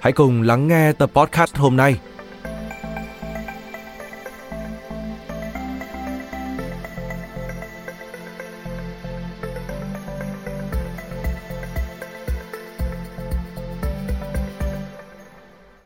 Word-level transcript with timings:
hãy 0.00 0.12
cùng 0.12 0.42
lắng 0.42 0.68
nghe 0.68 0.92
tập 0.92 1.10
podcast 1.14 1.56
hôm 1.56 1.76
nay. 1.76 2.00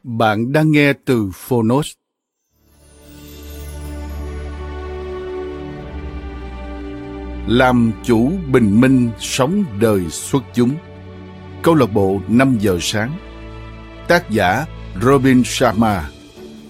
Bạn 0.02 0.52
đang 0.52 0.70
nghe 0.70 0.92
từ 1.04 1.30
Phonos. 1.34 1.92
Làm 7.46 7.92
chủ 8.04 8.32
bình 8.52 8.80
minh 8.80 9.10
sống 9.18 9.64
đời 9.80 10.04
xuất 10.10 10.42
chúng. 10.54 10.76
Câu 11.62 11.74
lạc 11.74 11.92
bộ 11.94 12.20
5 12.28 12.56
giờ 12.60 12.78
sáng. 12.80 13.33
Tác 14.08 14.30
giả 14.30 14.66
Robin 15.02 15.42
Sharma. 15.44 16.10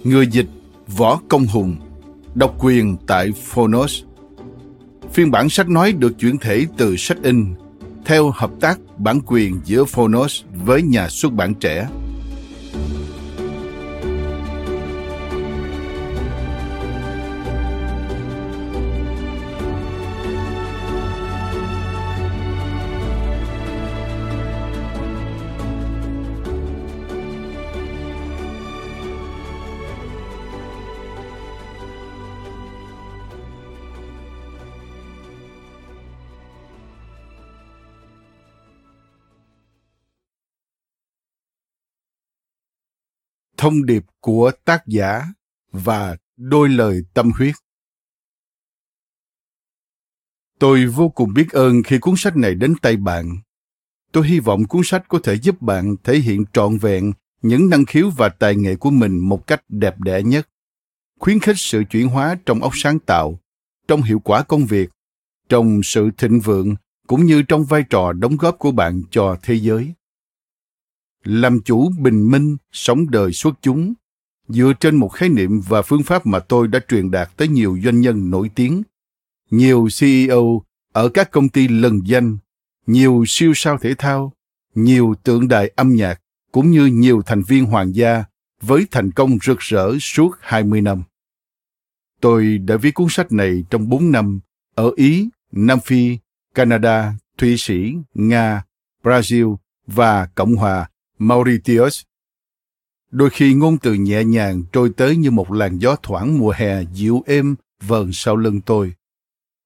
Người 0.04 0.26
dịch 0.26 0.46
Võ 0.88 1.20
Công 1.28 1.46
Hùng. 1.46 1.76
Độc 2.34 2.54
quyền 2.58 2.96
tại 3.06 3.32
Phonos. 3.44 4.02
Phiên 5.12 5.30
bản 5.30 5.48
sách 5.48 5.68
nói 5.68 5.92
được 5.92 6.18
chuyển 6.18 6.38
thể 6.38 6.66
từ 6.76 6.96
sách 6.96 7.18
in 7.22 7.54
theo 8.04 8.30
hợp 8.30 8.50
tác 8.60 8.78
bản 8.98 9.20
quyền 9.26 9.60
giữa 9.64 9.84
Phonos 9.84 10.42
với 10.64 10.82
nhà 10.82 11.08
xuất 11.08 11.32
bản 11.32 11.54
trẻ. 11.54 11.88
Thông 43.56 43.86
điệp 43.86 44.04
của 44.20 44.50
tác 44.64 44.86
giả 44.86 45.26
và 45.72 46.16
đôi 46.36 46.68
lời 46.68 47.02
tâm 47.14 47.32
huyết. 47.38 47.54
Tôi 50.58 50.86
vô 50.86 51.08
cùng 51.08 51.34
biết 51.34 51.50
ơn 51.52 51.82
khi 51.82 51.98
cuốn 51.98 52.14
sách 52.16 52.36
này 52.36 52.54
đến 52.54 52.74
tay 52.82 52.96
bạn. 52.96 53.36
Tôi 54.12 54.26
hy 54.26 54.40
vọng 54.40 54.64
cuốn 54.64 54.82
sách 54.84 55.04
có 55.08 55.18
thể 55.22 55.34
giúp 55.34 55.62
bạn 55.62 55.94
thể 56.04 56.18
hiện 56.18 56.44
trọn 56.52 56.78
vẹn 56.78 57.12
những 57.42 57.70
năng 57.70 57.84
khiếu 57.84 58.10
và 58.10 58.28
tài 58.28 58.56
nghệ 58.56 58.76
của 58.76 58.90
mình 58.90 59.18
một 59.18 59.46
cách 59.46 59.62
đẹp 59.68 60.00
đẽ 60.00 60.22
nhất, 60.22 60.48
khuyến 61.18 61.40
khích 61.40 61.58
sự 61.58 61.82
chuyển 61.90 62.08
hóa 62.08 62.36
trong 62.46 62.62
óc 62.62 62.72
sáng 62.74 62.98
tạo, 62.98 63.40
trong 63.88 64.02
hiệu 64.02 64.18
quả 64.18 64.42
công 64.42 64.66
việc, 64.66 64.90
trong 65.48 65.80
sự 65.82 66.10
thịnh 66.18 66.40
vượng 66.40 66.74
cũng 67.06 67.24
như 67.24 67.42
trong 67.42 67.64
vai 67.64 67.84
trò 67.90 68.12
đóng 68.12 68.36
góp 68.36 68.58
của 68.58 68.70
bạn 68.70 69.02
cho 69.10 69.36
thế 69.42 69.54
giới 69.54 69.94
làm 71.24 71.60
chủ 71.60 71.90
bình 71.98 72.30
minh 72.30 72.56
sống 72.72 73.10
đời 73.10 73.32
xuất 73.32 73.54
chúng. 73.62 73.94
Dựa 74.48 74.72
trên 74.80 74.96
một 74.96 75.08
khái 75.08 75.28
niệm 75.28 75.60
và 75.60 75.82
phương 75.82 76.02
pháp 76.02 76.26
mà 76.26 76.38
tôi 76.38 76.68
đã 76.68 76.80
truyền 76.88 77.10
đạt 77.10 77.36
tới 77.36 77.48
nhiều 77.48 77.78
doanh 77.84 78.00
nhân 78.00 78.30
nổi 78.30 78.50
tiếng. 78.54 78.82
Nhiều 79.50 79.88
ceo 80.00 80.62
ở 80.92 81.08
các 81.08 81.30
công 81.30 81.48
ty 81.48 81.68
lừng 81.68 82.00
danh 82.04 82.38
nhiều 82.86 83.24
siêu 83.26 83.52
sao 83.54 83.78
thể 83.78 83.94
thao 83.94 84.32
nhiều 84.74 85.14
tượng 85.22 85.48
đài 85.48 85.70
âm 85.76 85.92
nhạc 85.92 86.20
cũng 86.52 86.70
như 86.70 86.86
nhiều 86.86 87.22
thành 87.26 87.42
viên 87.42 87.64
hoàng 87.64 87.94
gia 87.94 88.24
với 88.60 88.86
thành 88.90 89.10
công 89.10 89.38
rực 89.42 89.58
rỡ 89.58 89.98
suốt 90.00 90.30
20 90.40 90.80
năm. 90.80 91.02
Tôi 92.20 92.58
đã 92.58 92.76
viết 92.76 92.94
cuốn 92.94 93.06
sách 93.10 93.32
này 93.32 93.64
trong 93.70 93.88
4 93.88 94.12
năm 94.12 94.40
ở 94.74 94.90
Ý, 94.96 95.28
Nam 95.52 95.80
Phi, 95.80 96.18
Canada, 96.54 97.14
Thụy 97.38 97.56
Sĩ, 97.58 97.94
Nga, 98.14 98.62
Brazil 99.02 99.56
và 99.86 100.26
Cộng 100.34 100.54
hòa. 100.54 100.88
Mauritius. 101.18 102.02
Đôi 103.10 103.30
khi 103.30 103.54
ngôn 103.54 103.78
từ 103.78 103.94
nhẹ 103.94 104.24
nhàng 104.24 104.62
trôi 104.72 104.90
tới 104.96 105.16
như 105.16 105.30
một 105.30 105.52
làn 105.52 105.78
gió 105.78 105.96
thoảng 106.02 106.38
mùa 106.38 106.52
hè 106.56 106.82
dịu 106.92 107.22
êm 107.26 107.54
vờn 107.82 108.10
sau 108.12 108.36
lưng 108.36 108.60
tôi. 108.60 108.92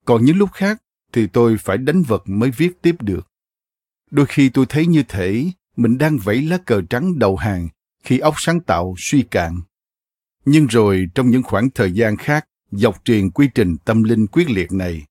Còn 0.04 0.24
những 0.24 0.36
lúc 0.36 0.52
khác 0.52 0.82
thì 1.12 1.26
tôi 1.26 1.56
phải 1.60 1.78
đánh 1.78 2.02
vật 2.02 2.22
mới 2.26 2.50
viết 2.50 2.82
tiếp 2.82 3.02
được. 3.02 3.28
Đôi 4.10 4.26
khi 4.26 4.48
tôi 4.48 4.66
thấy 4.68 4.86
như 4.86 5.02
thể 5.08 5.44
mình 5.76 5.98
đang 5.98 6.18
vẫy 6.18 6.42
lá 6.42 6.58
cờ 6.58 6.82
trắng 6.90 7.18
đầu 7.18 7.36
hàng 7.36 7.68
khi 8.04 8.18
óc 8.18 8.34
sáng 8.36 8.60
tạo 8.60 8.94
suy 8.98 9.22
cạn. 9.22 9.60
Nhưng 10.44 10.66
rồi 10.66 11.06
trong 11.14 11.30
những 11.30 11.42
khoảng 11.42 11.70
thời 11.70 11.92
gian 11.92 12.16
khác, 12.16 12.44
dọc 12.70 13.04
truyền 13.04 13.30
quy 13.30 13.48
trình 13.54 13.76
tâm 13.84 14.02
linh 14.02 14.26
quyết 14.26 14.50
liệt 14.50 14.72
này, 14.72 15.06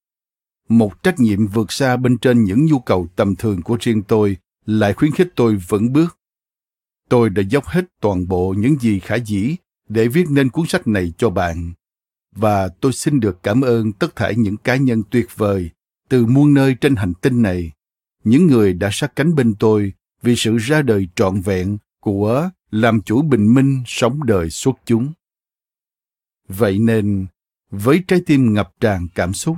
một 0.70 1.04
trách 1.04 1.20
nhiệm 1.20 1.48
vượt 1.48 1.72
xa 1.72 1.98
bên 1.98 2.18
trên 2.18 2.44
những 2.44 2.66
nhu 2.66 2.80
cầu 2.80 3.08
tầm 3.16 3.36
thường 3.36 3.62
của 3.62 3.78
riêng 3.80 4.04
tôi 4.04 4.38
lại 4.66 4.94
khuyến 4.94 5.12
khích 5.12 5.30
tôi 5.36 5.56
vững 5.56 5.94
bước 5.94 6.18
Tôi 7.10 7.30
đã 7.30 7.44
dốc 7.50 7.66
hết 7.66 7.86
toàn 8.02 8.28
bộ 8.28 8.56
những 8.58 8.80
gì 8.80 9.00
khả 9.00 9.16
dĩ 9.16 9.56
để 9.90 10.08
viết 10.08 10.26
nên 10.30 10.50
cuốn 10.50 10.66
sách 10.68 10.88
này 10.88 11.14
cho 11.18 11.30
bạn. 11.30 11.74
Và 12.36 12.68
tôi 12.68 12.94
xin 12.94 13.20
được 13.20 13.44
cảm 13.44 13.62
ơn 13.62 13.94
tất 13.94 14.16
cả 14.16 14.32
những 14.38 14.58
cá 14.58 14.76
nhân 14.76 15.04
tuyệt 15.10 15.28
vời 15.36 15.70
từ 16.10 16.26
muôn 16.26 16.54
nơi 16.54 16.76
trên 16.82 16.96
hành 16.96 17.14
tinh 17.14 17.42
này, 17.42 17.72
những 18.24 18.48
người 18.48 18.74
đã 18.74 18.90
sát 18.92 19.16
cánh 19.16 19.36
bên 19.36 19.56
tôi 19.56 19.94
vì 20.22 20.36
sự 20.36 20.58
ra 20.58 20.82
đời 20.82 21.08
trọn 21.16 21.42
vẹn 21.42 21.78
của 22.02 22.50
làm 22.72 23.02
chủ 23.02 23.22
bình 23.22 23.54
minh 23.54 23.84
sống 23.86 24.24
đời 24.24 24.50
xuất 24.50 24.76
chúng. 24.86 25.12
Vậy 26.48 26.80
nên, 26.80 27.26
với 27.70 28.04
trái 28.08 28.22
tim 28.26 28.54
ngập 28.54 28.72
tràn 28.80 29.08
cảm 29.16 29.34
xúc, 29.34 29.58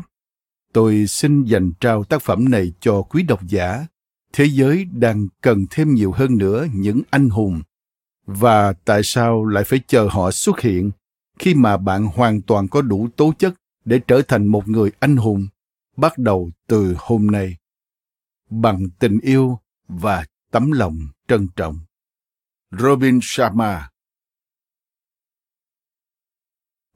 tôi 0.74 1.08
xin 1.08 1.44
dành 1.44 1.72
trao 1.80 2.04
tác 2.04 2.22
phẩm 2.22 2.50
này 2.50 2.74
cho 2.80 3.02
quý 3.02 3.24
độc 3.24 3.48
giả 3.48 3.86
thế 4.34 4.46
giới 4.46 4.86
đang 4.86 5.28
cần 5.42 5.66
thêm 5.70 5.94
nhiều 5.94 6.12
hơn 6.12 6.38
nữa 6.38 6.68
những 6.74 7.02
anh 7.10 7.30
hùng. 7.30 7.62
Và 8.26 8.74
tại 8.74 9.02
sao 9.04 9.46
lại 9.46 9.64
phải 9.64 9.80
chờ 9.88 10.08
họ 10.12 10.32
xuất 10.32 10.60
hiện 10.60 10.92
khi 11.40 11.56
mà 11.56 11.78
bạn 11.78 12.06
hoàn 12.06 12.42
toàn 12.42 12.68
có 12.68 12.82
đủ 12.82 13.08
tố 13.16 13.34
chất 13.40 13.54
để 13.86 14.00
trở 14.08 14.22
thành 14.28 14.48
một 14.48 14.68
người 14.68 14.92
anh 15.00 15.18
hùng? 15.18 15.48
Bắt 15.98 16.18
đầu 16.18 16.52
từ 16.68 16.96
hôm 16.98 17.28
nay. 17.28 17.58
Bằng 18.50 18.90
tình 19.00 19.20
yêu 19.20 19.60
và 19.88 20.26
tấm 20.52 20.72
lòng 20.72 21.00
trân 21.28 21.48
trọng. 21.56 21.80
Robin 22.72 23.20
sharma. 23.22 23.90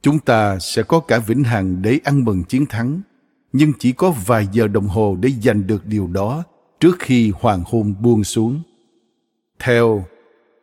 Chúng 0.01 0.19
ta 0.19 0.59
sẽ 0.59 0.83
có 0.83 0.99
cả 0.99 1.19
vĩnh 1.19 1.43
hằng 1.43 1.81
để 1.81 1.99
ăn 2.03 2.23
mừng 2.23 2.43
chiến 2.43 2.65
thắng, 2.65 3.01
nhưng 3.53 3.73
chỉ 3.79 3.91
có 3.91 4.11
vài 4.25 4.47
giờ 4.51 4.67
đồng 4.67 4.87
hồ 4.87 5.17
để 5.19 5.29
giành 5.29 5.67
được 5.67 5.85
điều 5.85 6.07
đó 6.07 6.43
trước 6.83 6.99
khi 6.99 7.31
hoàng 7.39 7.63
hôn 7.65 7.95
buông 8.01 8.23
xuống. 8.23 8.61
Theo 9.59 10.05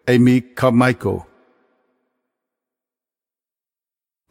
Amy 0.04 0.40
Carmichael 0.56 1.16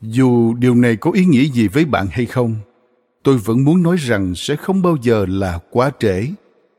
Dù 0.01 0.53
điều 0.53 0.75
này 0.75 0.95
có 0.95 1.11
ý 1.11 1.25
nghĩa 1.25 1.43
gì 1.43 1.67
với 1.67 1.85
bạn 1.85 2.07
hay 2.11 2.25
không, 2.25 2.55
tôi 3.23 3.37
vẫn 3.37 3.63
muốn 3.63 3.83
nói 3.83 3.97
rằng 3.99 4.35
sẽ 4.35 4.55
không 4.55 4.81
bao 4.81 4.97
giờ 5.01 5.25
là 5.29 5.59
quá 5.69 5.91
trễ, 5.99 6.27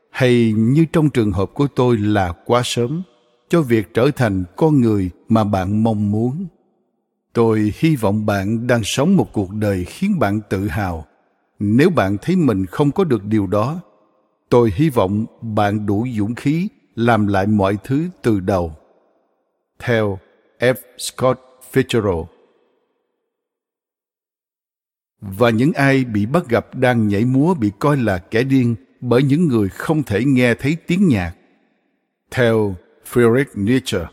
hay 0.09 0.53
như 0.57 0.85
trong 0.93 1.09
trường 1.09 1.31
hợp 1.31 1.51
của 1.53 1.67
tôi 1.75 1.97
là 1.97 2.33
quá 2.45 2.61
sớm 2.65 3.01
cho 3.49 3.61
việc 3.61 3.93
trở 3.93 4.11
thành 4.15 4.43
con 4.55 4.81
người 4.81 5.09
mà 5.29 5.43
bạn 5.43 5.83
mong 5.83 6.11
muốn. 6.11 6.47
tôi 7.33 7.73
hy 7.77 7.95
vọng 7.95 8.25
bạn 8.25 8.67
đang 8.67 8.83
sống 8.83 9.15
một 9.15 9.33
cuộc 9.33 9.53
đời 9.53 9.85
khiến 9.85 10.19
bạn 10.19 10.41
tự 10.49 10.67
hào 10.67 11.05
nếu 11.59 11.89
bạn 11.89 12.17
thấy 12.21 12.35
mình 12.35 12.65
không 12.65 12.91
có 12.91 13.03
được 13.03 13.25
điều 13.25 13.47
đó 13.47 13.81
tôi 14.51 14.71
hy 14.75 14.89
vọng 14.89 15.25
bạn 15.41 15.85
đủ 15.85 16.07
dũng 16.17 16.35
khí 16.35 16.69
làm 16.95 17.27
lại 17.27 17.47
mọi 17.47 17.77
thứ 17.83 18.09
từ 18.21 18.39
đầu. 18.39 18.75
Theo 19.79 20.19
f. 20.59 20.75
Scott 20.97 21.39
fitzgerald. 21.71 22.25
Và 25.21 25.49
những 25.49 25.73
ai 25.73 26.05
bị 26.05 26.25
bắt 26.25 26.49
gặp 26.49 26.75
đang 26.75 27.07
nhảy 27.07 27.25
múa 27.25 27.53
bị 27.53 27.71
coi 27.79 27.97
là 27.97 28.17
kẻ 28.17 28.43
điên 28.43 28.75
bởi 29.01 29.23
những 29.23 29.47
người 29.47 29.69
không 29.69 30.03
thể 30.03 30.25
nghe 30.25 30.53
thấy 30.53 30.77
tiếng 30.87 31.07
nhạc. 31.07 31.35
Theo 32.31 32.75
Friedrich 33.11 33.45
Nietzsche. 33.55 34.05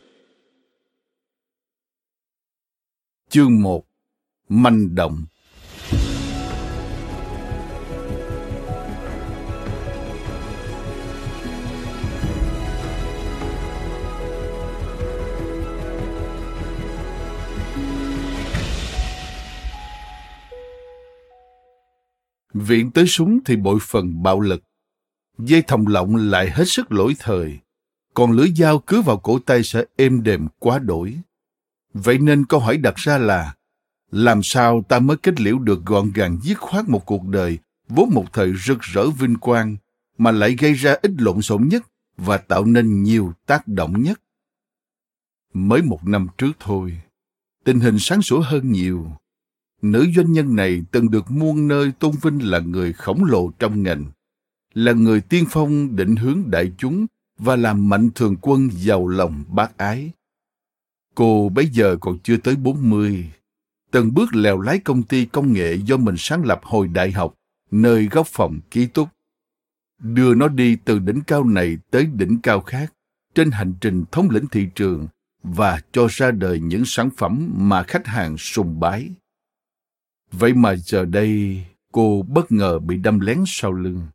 Chương 3.28 3.62
1 3.62 3.84
Manh 4.48 4.94
động. 4.94 5.26
Viện 22.54 22.90
tới 22.90 23.06
súng 23.06 23.38
thì 23.44 23.56
bội 23.56 23.78
phần 23.82 24.22
bạo 24.22 24.40
lực. 24.40 24.62
Dây 25.38 25.62
thòng 25.62 25.86
lọng 25.86 26.16
lại 26.16 26.50
hết 26.50 26.64
sức 26.66 26.92
lỗi 26.92 27.14
thời. 27.18 27.58
Còn 28.14 28.32
lưỡi 28.32 28.52
dao 28.56 28.78
cứ 28.78 29.02
vào 29.02 29.18
cổ 29.18 29.38
tay 29.38 29.62
sẽ 29.62 29.84
êm 29.96 30.22
đềm 30.22 30.48
quá 30.58 30.78
đổi. 30.78 31.18
Vậy 31.94 32.18
nên 32.18 32.44
câu 32.44 32.60
hỏi 32.60 32.76
đặt 32.76 32.94
ra 32.96 33.18
là 33.18 33.54
làm 34.10 34.42
sao 34.42 34.82
ta 34.88 34.98
mới 34.98 35.16
kết 35.16 35.40
liễu 35.40 35.58
được 35.58 35.84
gọn 35.84 36.12
gàng 36.14 36.38
dứt 36.42 36.58
khoát 36.58 36.88
một 36.88 37.06
cuộc 37.06 37.24
đời 37.24 37.58
vốn 37.88 38.10
một 38.12 38.24
thời 38.32 38.52
rực 38.66 38.80
rỡ 38.80 39.10
vinh 39.10 39.36
quang 39.36 39.76
mà 40.18 40.30
lại 40.30 40.56
gây 40.58 40.72
ra 40.72 40.96
ít 41.02 41.10
lộn 41.18 41.42
xộn 41.42 41.68
nhất 41.68 41.82
và 42.16 42.38
tạo 42.38 42.64
nên 42.64 43.02
nhiều 43.02 43.32
tác 43.46 43.68
động 43.68 44.02
nhất. 44.02 44.20
Mới 45.54 45.82
một 45.82 46.06
năm 46.06 46.26
trước 46.38 46.52
thôi, 46.60 47.00
tình 47.64 47.80
hình 47.80 47.96
sáng 47.98 48.22
sủa 48.22 48.40
hơn 48.40 48.72
nhiều 48.72 49.12
Nữ 49.82 50.06
doanh 50.16 50.32
nhân 50.32 50.56
này 50.56 50.82
từng 50.90 51.10
được 51.10 51.30
muôn 51.30 51.68
nơi 51.68 51.92
tôn 51.98 52.12
vinh 52.22 52.50
là 52.50 52.58
người 52.58 52.92
khổng 52.92 53.24
lồ 53.24 53.50
trong 53.58 53.82
ngành, 53.82 54.04
là 54.74 54.92
người 54.92 55.20
tiên 55.20 55.44
phong 55.50 55.96
định 55.96 56.16
hướng 56.16 56.42
đại 56.50 56.72
chúng 56.78 57.06
và 57.38 57.56
làm 57.56 57.88
mạnh 57.88 58.10
thường 58.14 58.36
quân 58.40 58.68
giàu 58.72 59.08
lòng 59.08 59.44
bác 59.48 59.76
ái. 59.76 60.12
Cô 61.14 61.48
bấy 61.48 61.68
giờ 61.72 61.96
còn 62.00 62.18
chưa 62.18 62.36
tới 62.36 62.56
40, 62.56 63.30
từng 63.90 64.14
bước 64.14 64.34
lèo 64.34 64.60
lái 64.60 64.78
công 64.78 65.02
ty 65.02 65.24
công 65.24 65.52
nghệ 65.52 65.74
do 65.74 65.96
mình 65.96 66.14
sáng 66.18 66.44
lập 66.44 66.60
hồi 66.62 66.88
đại 66.88 67.12
học, 67.12 67.34
nơi 67.70 68.08
góc 68.10 68.26
phòng 68.26 68.60
ký 68.70 68.86
túc. 68.86 69.08
Đưa 70.02 70.34
nó 70.34 70.48
đi 70.48 70.76
từ 70.84 70.98
đỉnh 70.98 71.20
cao 71.26 71.44
này 71.44 71.76
tới 71.90 72.06
đỉnh 72.06 72.38
cao 72.42 72.60
khác, 72.60 72.92
trên 73.34 73.50
hành 73.50 73.74
trình 73.80 74.04
thống 74.12 74.30
lĩnh 74.30 74.46
thị 74.46 74.66
trường 74.74 75.08
và 75.42 75.80
cho 75.92 76.06
ra 76.10 76.30
đời 76.30 76.60
những 76.60 76.82
sản 76.86 77.10
phẩm 77.16 77.50
mà 77.56 77.82
khách 77.82 78.06
hàng 78.06 78.38
sùng 78.38 78.80
bái. 78.80 79.10
Vậy 80.32 80.54
mà 80.54 80.76
giờ 80.76 81.04
đây 81.04 81.62
cô 81.92 82.24
bất 82.28 82.52
ngờ 82.52 82.78
bị 82.78 82.96
đâm 82.96 83.20
lén 83.20 83.44
sau 83.46 83.72
lưng. 83.72 84.06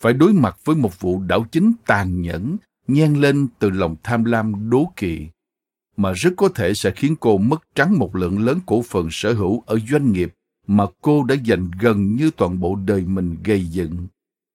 Phải 0.00 0.12
đối 0.12 0.32
mặt 0.32 0.56
với 0.64 0.76
một 0.76 1.00
vụ 1.00 1.22
đảo 1.22 1.46
chính 1.52 1.72
tàn 1.86 2.22
nhẫn 2.22 2.56
nhen 2.88 3.14
lên 3.14 3.48
từ 3.58 3.70
lòng 3.70 3.96
tham 4.02 4.24
lam 4.24 4.70
đố 4.70 4.92
kỵ 4.96 5.28
mà 5.96 6.12
rất 6.12 6.30
có 6.36 6.48
thể 6.48 6.74
sẽ 6.74 6.90
khiến 6.90 7.16
cô 7.20 7.38
mất 7.38 7.62
trắng 7.74 7.98
một 7.98 8.16
lượng 8.16 8.44
lớn 8.44 8.58
cổ 8.66 8.82
phần 8.82 9.08
sở 9.10 9.34
hữu 9.34 9.62
ở 9.66 9.78
doanh 9.90 10.12
nghiệp 10.12 10.34
mà 10.66 10.86
cô 11.00 11.24
đã 11.24 11.34
dành 11.44 11.70
gần 11.80 12.16
như 12.16 12.30
toàn 12.36 12.60
bộ 12.60 12.74
đời 12.74 13.00
mình 13.00 13.36
gây 13.44 13.66
dựng, 13.66 14.06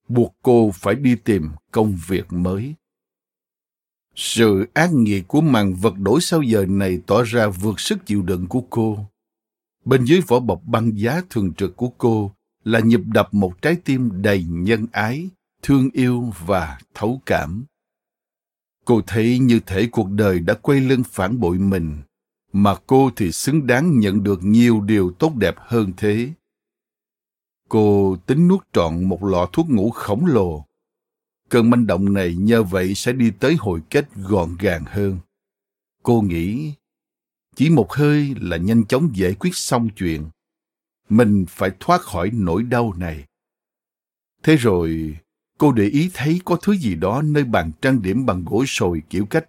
buộc 0.08 0.36
cô 0.42 0.72
phải 0.74 0.96
đi 0.96 1.16
tìm 1.16 1.50
công 1.72 1.98
việc 2.08 2.34
mới. 2.34 2.74
Sự 4.16 4.68
ác 4.74 4.94
nghiệt 4.94 5.28
của 5.28 5.42
màn 5.42 5.74
vật 5.74 5.94
đổi 5.98 6.22
sau 6.22 6.42
giờ 6.42 6.66
này 6.66 7.00
tỏ 7.08 7.24
ra 7.24 7.48
vượt 7.48 7.80
sức 7.80 8.06
chịu 8.06 8.22
đựng 8.22 8.48
của 8.48 8.62
cô. 8.70 9.06
Bên 9.86 10.06
dưới 10.06 10.22
vỏ 10.28 10.40
bọc 10.40 10.62
băng 10.66 11.00
giá 11.00 11.22
thường 11.30 11.54
trực 11.54 11.76
của 11.76 11.90
cô 11.98 12.32
là 12.64 12.80
nhịp 12.80 13.02
đập 13.06 13.34
một 13.34 13.62
trái 13.62 13.78
tim 13.86 14.22
đầy 14.22 14.44
nhân 14.44 14.88
ái, 14.92 15.30
thương 15.62 15.90
yêu 15.94 16.34
và 16.46 16.80
thấu 16.94 17.22
cảm. 17.26 17.66
Cô 18.86 19.02
thấy 19.08 19.40
như 19.40 19.60
thể 19.66 19.88
cuộc 19.92 20.10
đời 20.10 20.40
đã 20.40 20.54
quay 20.54 20.80
lưng 20.80 21.04
phản 21.12 21.40
bội 21.40 21.58
mình, 21.58 22.02
mà 22.54 22.76
cô 22.88 23.12
thì 23.16 23.32
xứng 23.32 23.68
đáng 23.68 24.00
nhận 24.00 24.24
được 24.24 24.40
nhiều 24.44 24.82
điều 24.82 25.12
tốt 25.12 25.36
đẹp 25.36 25.56
hơn 25.58 25.94
thế. 25.98 26.30
Cô 27.70 28.18
tính 28.26 28.48
nuốt 28.48 28.68
trọn 28.74 29.04
một 29.04 29.24
lọ 29.24 29.50
thuốc 29.54 29.70
ngủ 29.70 29.90
khổng 29.90 30.26
lồ. 30.26 30.66
Cơn 31.50 31.70
manh 31.70 31.88
động 31.88 32.14
này 32.14 32.36
nhờ 32.36 32.64
vậy 32.64 32.96
sẽ 32.96 33.14
đi 33.14 33.32
tới 33.40 33.56
hồi 33.60 33.82
kết 33.90 34.16
gọn 34.16 34.56
gàng 34.60 34.84
hơn. 34.88 35.18
Cô 36.04 36.22
nghĩ 36.22 36.74
chỉ 37.56 37.70
một 37.70 37.94
hơi 37.94 38.36
là 38.42 38.58
nhanh 38.58 38.86
chóng 38.86 39.10
giải 39.14 39.34
quyết 39.34 39.56
xong 39.56 39.90
chuyện. 39.90 40.30
Mình 41.10 41.46
phải 41.50 41.72
thoát 41.80 42.02
khỏi 42.02 42.30
nỗi 42.34 42.64
đau 42.64 42.94
này. 42.98 43.26
Thế 44.44 44.56
rồi, 44.56 45.18
cô 45.58 45.72
để 45.72 45.84
ý 45.84 46.10
thấy 46.14 46.42
có 46.46 46.56
thứ 46.62 46.74
gì 46.74 46.96
đó 46.96 47.22
nơi 47.22 47.44
bàn 47.44 47.72
trang 47.82 48.02
điểm 48.02 48.26
bằng 48.26 48.46
gỗ 48.46 48.64
sồi 48.68 49.02
kiểu 49.10 49.26
cách 49.26 49.46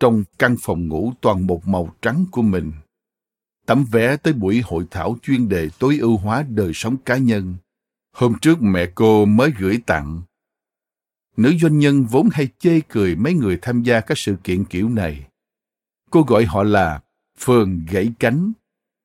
trong 0.00 0.24
căn 0.38 0.56
phòng 0.62 0.88
ngủ 0.88 1.12
toàn 1.20 1.46
một 1.46 1.68
màu 1.68 1.94
trắng 2.02 2.24
của 2.30 2.42
mình. 2.42 2.72
Tấm 3.66 3.84
vé 3.90 4.16
tới 4.16 4.32
buổi 4.32 4.62
hội 4.64 4.84
thảo 4.90 5.16
chuyên 5.22 5.48
đề 5.48 5.68
tối 5.78 5.98
ưu 6.00 6.16
hóa 6.16 6.44
đời 6.48 6.72
sống 6.74 6.96
cá 6.96 7.16
nhân. 7.16 7.54
Hôm 8.12 8.38
trước 8.42 8.62
mẹ 8.62 8.86
cô 8.94 9.24
mới 9.24 9.50
gửi 9.58 9.78
tặng. 9.86 10.22
Nữ 11.36 11.52
doanh 11.60 11.78
nhân 11.78 12.04
vốn 12.04 12.28
hay 12.32 12.48
chê 12.58 12.80
cười 12.80 13.16
mấy 13.16 13.34
người 13.34 13.58
tham 13.62 13.82
gia 13.82 14.00
các 14.00 14.18
sự 14.18 14.36
kiện 14.44 14.64
kiểu 14.64 14.88
này. 14.88 15.26
Cô 16.10 16.22
gọi 16.22 16.44
họ 16.44 16.62
là 16.62 17.00
phường 17.38 17.80
gãy 17.90 18.12
cánh 18.18 18.52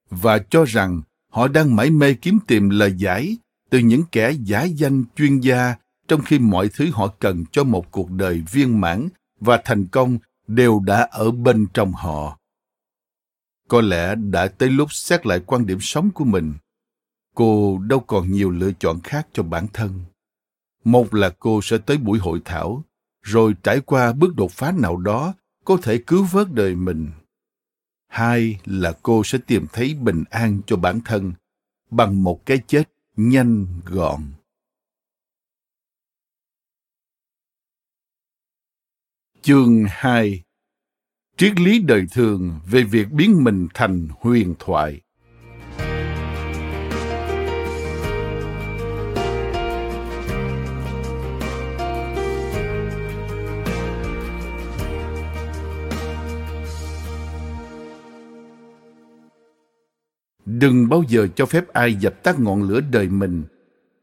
và 0.09 0.39
cho 0.49 0.65
rằng 0.65 1.01
họ 1.29 1.47
đang 1.47 1.75
mãi 1.75 1.89
mê 1.89 2.13
kiếm 2.13 2.39
tìm 2.47 2.69
lời 2.69 2.93
giải 2.97 3.37
từ 3.69 3.79
những 3.79 4.03
kẻ 4.11 4.31
giả 4.31 4.63
danh 4.63 5.03
chuyên 5.15 5.39
gia 5.39 5.75
trong 6.07 6.21
khi 6.21 6.39
mọi 6.39 6.69
thứ 6.73 6.89
họ 6.93 7.07
cần 7.19 7.45
cho 7.51 7.63
một 7.63 7.91
cuộc 7.91 8.11
đời 8.11 8.43
viên 8.51 8.81
mãn 8.81 9.07
và 9.39 9.61
thành 9.65 9.87
công 9.87 10.17
đều 10.47 10.79
đã 10.79 11.07
ở 11.11 11.31
bên 11.31 11.67
trong 11.73 11.93
họ. 11.93 12.37
Có 13.67 13.81
lẽ 13.81 14.15
đã 14.15 14.47
tới 14.47 14.69
lúc 14.69 14.93
xét 14.93 15.25
lại 15.25 15.39
quan 15.45 15.65
điểm 15.65 15.77
sống 15.81 16.11
của 16.11 16.25
mình. 16.25 16.53
Cô 17.35 17.79
đâu 17.87 17.99
còn 17.99 18.31
nhiều 18.31 18.49
lựa 18.49 18.71
chọn 18.79 18.99
khác 19.03 19.27
cho 19.33 19.43
bản 19.43 19.67
thân. 19.73 19.99
Một 20.83 21.13
là 21.13 21.31
cô 21.39 21.61
sẽ 21.63 21.77
tới 21.77 21.97
buổi 21.97 22.19
hội 22.19 22.41
thảo, 22.45 22.83
rồi 23.21 23.55
trải 23.63 23.79
qua 23.79 24.13
bước 24.13 24.35
đột 24.35 24.51
phá 24.51 24.71
nào 24.71 24.97
đó 24.97 25.33
có 25.65 25.77
thể 25.81 25.97
cứu 26.07 26.23
vớt 26.31 26.51
đời 26.51 26.75
mình 26.75 27.11
hai 28.11 28.59
là 28.65 28.93
cô 29.03 29.23
sẽ 29.25 29.37
tìm 29.47 29.65
thấy 29.73 29.93
bình 29.93 30.23
an 30.29 30.61
cho 30.67 30.75
bản 30.75 30.99
thân 31.05 31.33
bằng 31.89 32.23
một 32.23 32.45
cái 32.45 32.57
chết 32.67 32.83
nhanh 33.15 33.67
gọn. 33.85 34.21
Chương 39.41 39.83
2 39.87 40.43
triết 41.37 41.59
lý 41.59 41.79
đời 41.79 42.05
thường 42.11 42.59
về 42.65 42.83
việc 42.83 43.11
biến 43.11 43.43
mình 43.43 43.67
thành 43.73 44.07
huyền 44.19 44.55
thoại. 44.59 45.01
Đừng 60.61 60.89
bao 60.89 61.03
giờ 61.07 61.27
cho 61.35 61.45
phép 61.45 61.67
ai 61.73 61.95
dập 61.95 62.23
tắt 62.23 62.39
ngọn 62.39 62.63
lửa 62.63 62.81
đời 62.91 63.09
mình. 63.09 63.43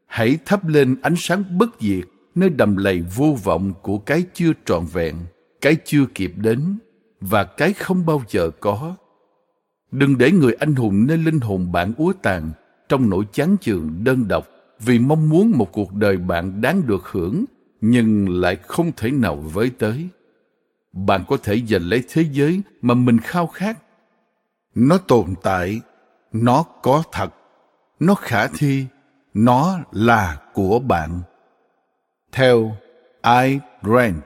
Hãy 0.05 0.37
thắp 0.45 0.67
lên 0.67 0.95
ánh 1.01 1.15
sáng 1.17 1.57
bất 1.57 1.69
diệt, 1.79 2.03
nơi 2.35 2.49
đầm 2.49 2.77
lầy 2.77 3.01
vô 3.15 3.37
vọng 3.43 3.73
của 3.81 3.97
cái 3.97 4.23
chưa 4.33 4.51
trọn 4.65 4.85
vẹn, 4.93 5.15
cái 5.61 5.77
chưa 5.85 6.05
kịp 6.15 6.33
đến, 6.35 6.77
và 7.21 7.43
cái 7.43 7.73
không 7.73 8.05
bao 8.05 8.23
giờ 8.29 8.49
có. 8.59 8.95
Đừng 9.91 10.17
để 10.17 10.31
người 10.31 10.53
anh 10.53 10.75
hùng 10.75 11.07
nơi 11.07 11.17
linh 11.17 11.39
hồn 11.39 11.71
bạn 11.71 11.93
úa 11.97 12.13
tàn 12.21 12.51
trong 12.89 13.09
nỗi 13.09 13.25
chán 13.33 13.55
chường 13.61 14.03
đơn 14.03 14.27
độc 14.27 14.47
vì 14.79 14.99
mong 14.99 15.29
muốn 15.29 15.51
một 15.55 15.71
cuộc 15.71 15.93
đời 15.93 16.17
bạn 16.17 16.61
đáng 16.61 16.81
được 16.87 17.03
hưởng, 17.11 17.45
nhưng 17.81 18.29
lại 18.29 18.55
không 18.55 18.91
thể 18.97 19.11
nào 19.11 19.35
với 19.35 19.69
tới. 19.69 20.07
Bạn 20.93 21.21
có 21.27 21.37
thể 21.37 21.61
giành 21.69 21.83
lấy 21.83 22.03
thế 22.09 22.25
giới 22.31 22.61
mà 22.81 22.93
mình 22.93 23.17
khao 23.17 23.47
khát. 23.47 23.77
Nó 24.75 24.97
tồn 24.97 25.25
tại 25.43 25.81
nó 26.31 26.63
có 26.63 27.03
thật 27.11 27.29
nó 27.99 28.15
khả 28.15 28.47
thi 28.47 28.85
nó 29.33 29.79
là 29.91 30.41
của 30.53 30.79
bạn 30.79 31.21
theo 32.31 32.77
I. 33.23 33.59
Grant 33.81 34.23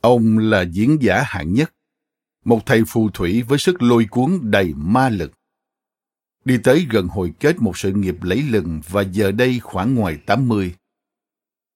ông 0.00 0.38
là 0.38 0.62
diễn 0.62 0.98
giả 1.02 1.22
hạng 1.26 1.52
nhất 1.52 1.72
một 2.44 2.66
thầy 2.66 2.82
phù 2.88 3.10
thủy 3.10 3.42
với 3.42 3.58
sức 3.58 3.82
lôi 3.82 4.04
cuốn 4.10 4.38
đầy 4.42 4.74
ma 4.76 5.08
lực. 5.08 5.32
Đi 6.44 6.58
tới 6.64 6.86
gần 6.90 7.08
hồi 7.08 7.32
kết 7.40 7.62
một 7.62 7.78
sự 7.78 7.92
nghiệp 7.92 8.16
lẫy 8.22 8.42
lừng 8.42 8.80
và 8.88 9.02
giờ 9.02 9.32
đây 9.32 9.60
khoảng 9.60 9.94
ngoài 9.94 10.18
80. 10.26 10.74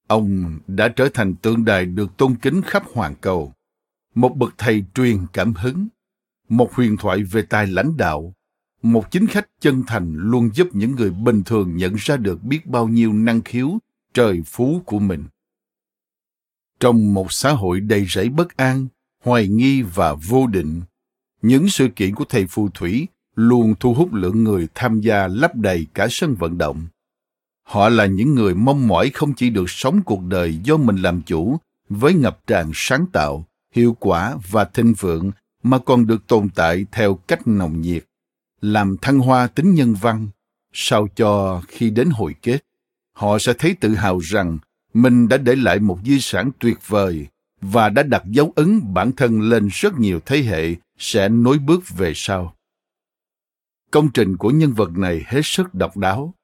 Ông 0.07 0.59
đã 0.67 0.89
trở 0.89 1.09
thành 1.15 1.35
tượng 1.35 1.65
đài 1.65 1.87
được 1.87 2.17
tôn 2.17 2.37
kính 2.43 2.63
khắp 2.63 2.83
hoàn 2.93 3.15
cầu. 3.15 3.53
Một 4.15 4.37
bậc 4.37 4.55
thầy 4.59 4.85
truyền 4.95 5.19
cảm 5.33 5.55
hứng, 5.55 5.89
một 6.49 6.75
huyền 6.75 6.97
thoại 6.97 7.23
về 7.23 7.43
tài 7.43 7.67
lãnh 7.67 7.97
đạo, 7.97 8.35
một 8.83 9.11
chính 9.11 9.27
khách 9.27 9.47
chân 9.61 9.83
thành 9.87 10.15
luôn 10.17 10.51
giúp 10.55 10.69
những 10.73 10.95
người 10.95 11.11
bình 11.11 11.43
thường 11.45 11.77
nhận 11.77 11.95
ra 11.95 12.17
được 12.17 12.43
biết 12.43 12.67
bao 12.67 12.89
nhiêu 12.89 13.13
năng 13.13 13.41
khiếu 13.41 13.79
trời 14.15 14.43
phú 14.47 14.83
của 14.85 14.99
mình. 14.99 15.25
Trong 16.81 17.15
một 17.15 17.33
xã 17.33 17.53
hội 17.53 17.81
đầy 17.81 18.07
rẫy 18.09 18.29
bất 18.29 18.57
an, 18.57 18.87
hoài 19.25 19.49
nghi 19.49 19.83
và 19.83 20.15
vô 20.15 20.47
định, 20.47 20.83
những 21.43 21.69
sự 21.69 21.89
kiện 21.89 22.15
của 22.15 22.25
thầy 22.29 22.47
phù 22.47 22.69
thủy 22.69 23.09
luôn 23.35 23.75
thu 23.81 23.95
hút 23.95 24.13
lượng 24.13 24.45
người 24.45 24.69
tham 24.75 25.01
gia 25.01 25.29
lấp 25.29 25.55
đầy 25.55 25.87
cả 25.95 26.07
sân 26.11 26.35
vận 26.35 26.59
động. 26.59 26.87
Họ 27.63 27.89
là 27.89 28.07
những 28.07 28.35
người 28.35 28.55
mong 28.55 28.89
mỏi 28.89 29.11
không 29.15 29.35
chỉ 29.35 29.51
được 29.51 29.71
sống 29.71 30.03
cuộc 30.05 30.23
đời 30.23 30.59
do 30.65 30.77
mình 30.77 30.97
làm 30.97 31.23
chủ 31.23 31.57
với 31.89 32.15
ngập 32.15 32.47
tràn 32.47 32.71
sáng 32.75 33.07
tạo, 33.13 33.47
hiệu 33.75 33.97
quả 34.01 34.37
và 34.51 34.65
thịnh 34.65 34.95
vượng 34.99 35.31
mà 35.71 35.79
còn 35.79 36.07
được 36.07 36.27
tồn 36.27 36.49
tại 36.55 36.87
theo 36.93 37.15
cách 37.15 37.47
nồng 37.47 37.81
nhiệt, 37.81 38.05
làm 38.61 38.97
thăng 39.03 39.19
hoa 39.19 39.47
tính 39.47 39.75
nhân 39.75 39.95
văn, 39.95 40.29
sao 40.73 41.09
cho 41.17 41.63
khi 41.69 41.91
đến 41.91 42.11
hồi 42.11 42.35
kết, 42.43 42.59
họ 43.13 43.39
sẽ 43.39 43.53
thấy 43.59 43.77
tự 43.81 43.95
hào 43.95 44.19
rằng 44.19 44.59
mình 44.95 45.29
đã 45.29 45.37
để 45.37 45.57
lại 45.57 45.79
một 45.79 45.99
di 46.05 46.21
sản 46.21 46.51
tuyệt 46.59 46.79
vời 46.87 47.27
và 47.61 47.89
đã 47.89 48.03
đặt 48.03 48.23
dấu 48.27 48.53
ấn 48.57 48.95
bản 48.95 49.13
thân 49.13 49.41
lên 49.41 49.69
rất 49.73 49.99
nhiều 49.99 50.21
thế 50.27 50.43
hệ 50.43 50.75
sẽ 50.99 51.29
nối 51.29 51.59
bước 51.59 51.83
về 51.97 52.13
sau. 52.15 52.55
Công 53.91 54.09
trình 54.15 54.37
của 54.37 54.51
nhân 54.51 54.73
vật 54.73 54.91
này 54.99 55.25
hết 55.27 55.41
sức 55.45 55.75
độc 55.75 55.97
đáo. 55.97 56.35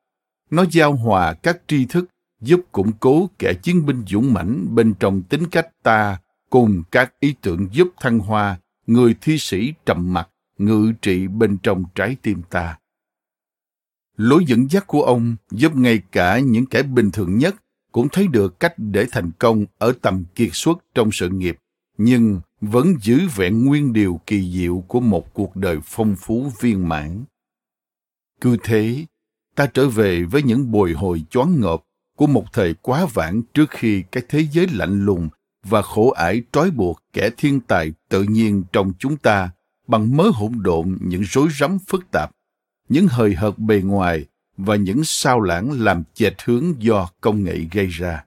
Nó 0.51 0.65
giao 0.71 0.93
hòa 0.93 1.35
các 1.35 1.63
tri 1.67 1.87
thức 1.87 2.05
giúp 2.41 2.61
củng 2.73 2.93
cố 3.01 3.31
kẻ 3.39 3.55
chiến 3.63 3.87
binh 3.87 4.05
dũng 4.09 4.33
mãnh 4.33 4.75
bên 4.75 4.95
trong 5.01 5.23
tính 5.23 5.47
cách 5.51 5.69
ta 5.83 6.19
cùng 6.51 6.83
các 6.91 7.13
ý 7.21 7.35
tưởng 7.43 7.69
giúp 7.73 7.89
thăng 8.01 8.19
hoa 8.19 8.59
người 8.93 9.15
thi 9.21 9.39
sĩ 9.39 9.73
trầm 9.87 10.13
mặc 10.13 10.29
ngự 10.59 10.93
trị 11.03 11.29
bên 11.29 11.59
trong 11.63 11.85
trái 11.95 12.17
tim 12.23 12.43
ta. 12.51 12.79
Lối 14.17 14.45
dẫn 14.47 14.71
dắt 14.71 14.87
của 14.87 15.03
ông 15.03 15.37
giúp 15.51 15.77
ngay 15.77 16.03
cả 16.13 16.39
những 16.39 16.67
kẻ 16.67 16.83
bình 16.83 17.11
thường 17.11 17.39
nhất 17.39 17.57
cũng 17.93 18.09
thấy 18.13 18.27
được 18.27 18.61
cách 18.61 18.75
để 18.77 19.07
thành 19.11 19.31
công 19.39 19.67
ở 19.79 19.93
tầm 20.03 20.25
kiệt 20.35 20.51
xuất 20.53 20.79
trong 20.95 21.13
sự 21.13 21.29
nghiệp, 21.29 21.57
nhưng 21.99 22.41
vẫn 22.61 22.95
giữ 23.03 23.21
vẹn 23.37 23.65
nguyên 23.65 23.93
điều 23.93 24.21
kỳ 24.27 24.53
diệu 24.53 24.85
của 24.89 25.01
một 25.01 25.35
cuộc 25.35 25.57
đời 25.57 25.79
phong 25.85 26.17
phú 26.19 26.53
viên 26.61 26.89
mãn. 26.89 27.25
Cứ 28.41 28.57
thế, 28.63 29.07
ta 29.55 29.67
trở 29.67 29.89
về 29.89 30.25
với 30.25 30.43
những 30.43 30.71
bồi 30.71 30.93
hồi 30.93 31.25
choáng 31.31 31.61
ngợp 31.61 31.83
của 32.17 32.27
một 32.27 32.53
thời 32.53 32.75
quá 32.75 33.07
vãng 33.15 33.43
trước 33.55 33.71
khi 33.71 34.05
cái 34.13 34.23
thế 34.29 34.47
giới 34.53 34.67
lạnh 34.73 35.05
lùng 35.05 35.29
và 35.63 35.83
khổ 35.83 36.11
ải 36.11 36.43
trói 36.53 36.71
buộc 36.71 37.03
kẻ 37.13 37.31
thiên 37.37 37.61
tài 37.61 37.93
tự 38.09 38.23
nhiên 38.23 38.65
trong 38.73 38.93
chúng 38.99 39.17
ta 39.17 39.51
bằng 39.87 40.17
mớ 40.17 40.31
hỗn 40.35 40.53
độn 40.63 40.99
những 41.01 41.23
rối 41.23 41.49
rắm 41.59 41.79
phức 41.89 42.11
tạp, 42.11 42.31
những 42.89 43.07
hời 43.09 43.35
hợt 43.35 43.59
bề 43.59 43.81
ngoài 43.83 44.27
và 44.57 44.77
những 44.77 45.05
sao 45.05 45.41
lãng 45.41 45.71
làm 45.71 46.05
chệch 46.15 46.43
hướng 46.45 46.83
do 46.83 47.09
công 47.21 47.45
nghệ 47.45 47.57
gây 47.73 47.87
ra. 47.87 48.25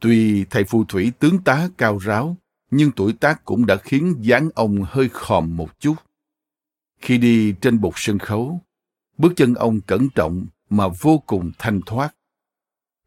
Tuy 0.00 0.44
thầy 0.44 0.64
phù 0.64 0.84
thủy 0.84 1.12
tướng 1.18 1.38
tá 1.42 1.68
cao 1.78 1.98
ráo, 1.98 2.36
nhưng 2.70 2.90
tuổi 2.96 3.12
tác 3.12 3.44
cũng 3.44 3.66
đã 3.66 3.76
khiến 3.76 4.16
dáng 4.20 4.48
ông 4.54 4.84
hơi 4.88 5.08
khòm 5.08 5.56
một 5.56 5.80
chút. 5.80 5.94
Khi 7.00 7.18
đi 7.18 7.54
trên 7.60 7.80
bục 7.80 7.94
sân 7.96 8.18
khấu, 8.18 8.60
bước 9.18 9.32
chân 9.36 9.54
ông 9.54 9.80
cẩn 9.80 10.08
trọng 10.14 10.46
mà 10.70 10.88
vô 11.00 11.22
cùng 11.26 11.52
thanh 11.58 11.80
thoát. 11.86 12.14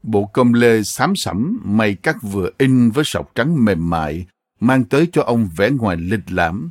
Bộ 0.03 0.25
công 0.25 0.53
lê 0.53 0.83
xám 0.83 1.15
sẫm 1.15 1.59
may 1.63 1.95
cắt 1.95 2.17
vừa 2.21 2.49
in 2.57 2.89
với 2.89 3.03
sọc 3.05 3.35
trắng 3.35 3.65
mềm 3.65 3.89
mại, 3.89 4.25
mang 4.59 4.83
tới 4.83 5.09
cho 5.11 5.23
ông 5.23 5.49
vẻ 5.55 5.69
ngoài 5.71 5.97
lịch 5.97 6.31
lãm, 6.31 6.69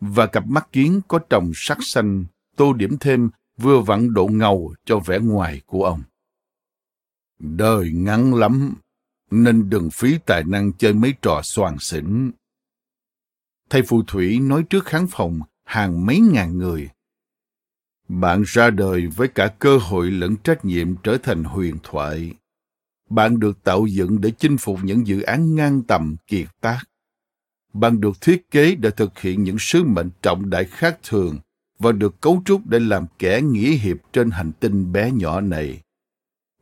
và 0.00 0.26
cặp 0.26 0.46
mắt 0.46 0.72
kiến 0.72 1.00
có 1.08 1.18
trồng 1.18 1.52
sắc 1.54 1.78
xanh 1.80 2.24
tô 2.56 2.72
điểm 2.72 2.96
thêm 3.00 3.30
vừa 3.56 3.80
vặn 3.80 4.14
độ 4.14 4.26
ngầu 4.26 4.74
cho 4.84 4.98
vẻ 4.98 5.18
ngoài 5.18 5.60
của 5.66 5.84
ông. 5.84 6.02
Đời 7.38 7.90
ngắn 7.92 8.34
lắm, 8.34 8.74
nên 9.30 9.70
đừng 9.70 9.90
phí 9.90 10.18
tài 10.26 10.44
năng 10.44 10.72
chơi 10.72 10.92
mấy 10.92 11.14
trò 11.22 11.40
soàn 11.44 11.78
xỉn. 11.78 12.30
Thầy 13.70 13.82
phù 13.82 14.02
thủy 14.02 14.40
nói 14.40 14.64
trước 14.70 14.84
khán 14.84 15.06
phòng 15.10 15.40
hàng 15.64 16.06
mấy 16.06 16.20
ngàn 16.20 16.58
người. 16.58 16.88
Bạn 18.08 18.42
ra 18.46 18.70
đời 18.70 19.06
với 19.06 19.28
cả 19.28 19.54
cơ 19.58 19.78
hội 19.78 20.10
lẫn 20.10 20.36
trách 20.36 20.64
nhiệm 20.64 20.96
trở 20.96 21.18
thành 21.22 21.44
huyền 21.44 21.76
thoại. 21.82 22.34
Bạn 23.14 23.40
được 23.40 23.64
tạo 23.64 23.86
dựng 23.86 24.20
để 24.20 24.30
chinh 24.38 24.56
phục 24.56 24.78
những 24.82 25.06
dự 25.06 25.20
án 25.20 25.54
ngang 25.54 25.82
tầm, 25.82 26.16
kiệt 26.26 26.48
tác. 26.60 26.78
Bạn 27.72 28.00
được 28.00 28.20
thiết 28.20 28.50
kế 28.50 28.74
để 28.74 28.90
thực 28.90 29.20
hiện 29.20 29.44
những 29.44 29.56
sứ 29.58 29.84
mệnh 29.84 30.10
trọng 30.22 30.50
đại 30.50 30.64
khác 30.64 30.98
thường 31.02 31.38
và 31.78 31.92
được 31.92 32.20
cấu 32.20 32.42
trúc 32.44 32.66
để 32.66 32.78
làm 32.78 33.06
kẻ 33.18 33.40
nghĩa 33.42 33.70
hiệp 33.70 33.96
trên 34.12 34.30
hành 34.30 34.52
tinh 34.60 34.92
bé 34.92 35.10
nhỏ 35.10 35.40
này. 35.40 35.80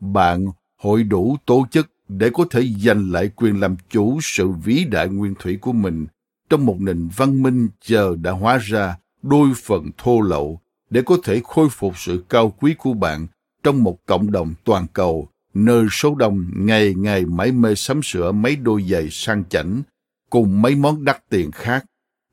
Bạn 0.01 0.47
hội 0.77 1.03
đủ 1.03 1.37
tố 1.47 1.67
chất 1.71 1.87
để 2.09 2.31
có 2.35 2.45
thể 2.51 2.63
giành 2.85 3.13
lại 3.13 3.31
quyền 3.37 3.61
làm 3.61 3.77
chủ 3.91 4.19
sự 4.23 4.49
vĩ 4.49 4.85
đại 4.85 5.09
nguyên 5.09 5.35
thủy 5.39 5.59
của 5.61 5.73
mình 5.73 6.07
trong 6.49 6.67
một 6.67 6.77
nền 6.81 7.09
văn 7.17 7.43
minh 7.43 7.69
giờ 7.85 8.17
đã 8.23 8.31
hóa 8.31 8.59
ra 8.59 8.99
đôi 9.23 9.49
phần 9.65 9.91
thô 9.99 10.21
lậu 10.21 10.61
để 10.91 11.03
có 11.07 11.17
thể 11.25 11.41
khôi 11.45 11.69
phục 11.71 11.99
sự 11.99 12.25
cao 12.29 12.51
quý 12.61 12.75
của 12.79 12.95
bạn 12.95 13.27
trong 13.63 13.83
một 13.83 14.07
cộng 14.07 14.33
đồng 14.33 14.55
toàn 14.65 14.87
cầu 14.93 15.29
nơi 15.55 15.87
số 15.91 16.15
đông 16.15 16.47
ngày 16.57 16.95
ngày 16.95 17.25
mãi 17.25 17.53
mê 17.53 17.75
sắm 17.75 18.01
sửa 18.03 18.33
mấy 18.33 18.57
đôi 18.57 18.83
giày 18.83 19.09
sang 19.11 19.45
chảnh 19.45 19.83
cùng 20.31 20.63
mấy 20.63 20.75
món 20.75 21.05
đắt 21.05 21.29
tiền 21.29 21.51
khác, 21.51 21.85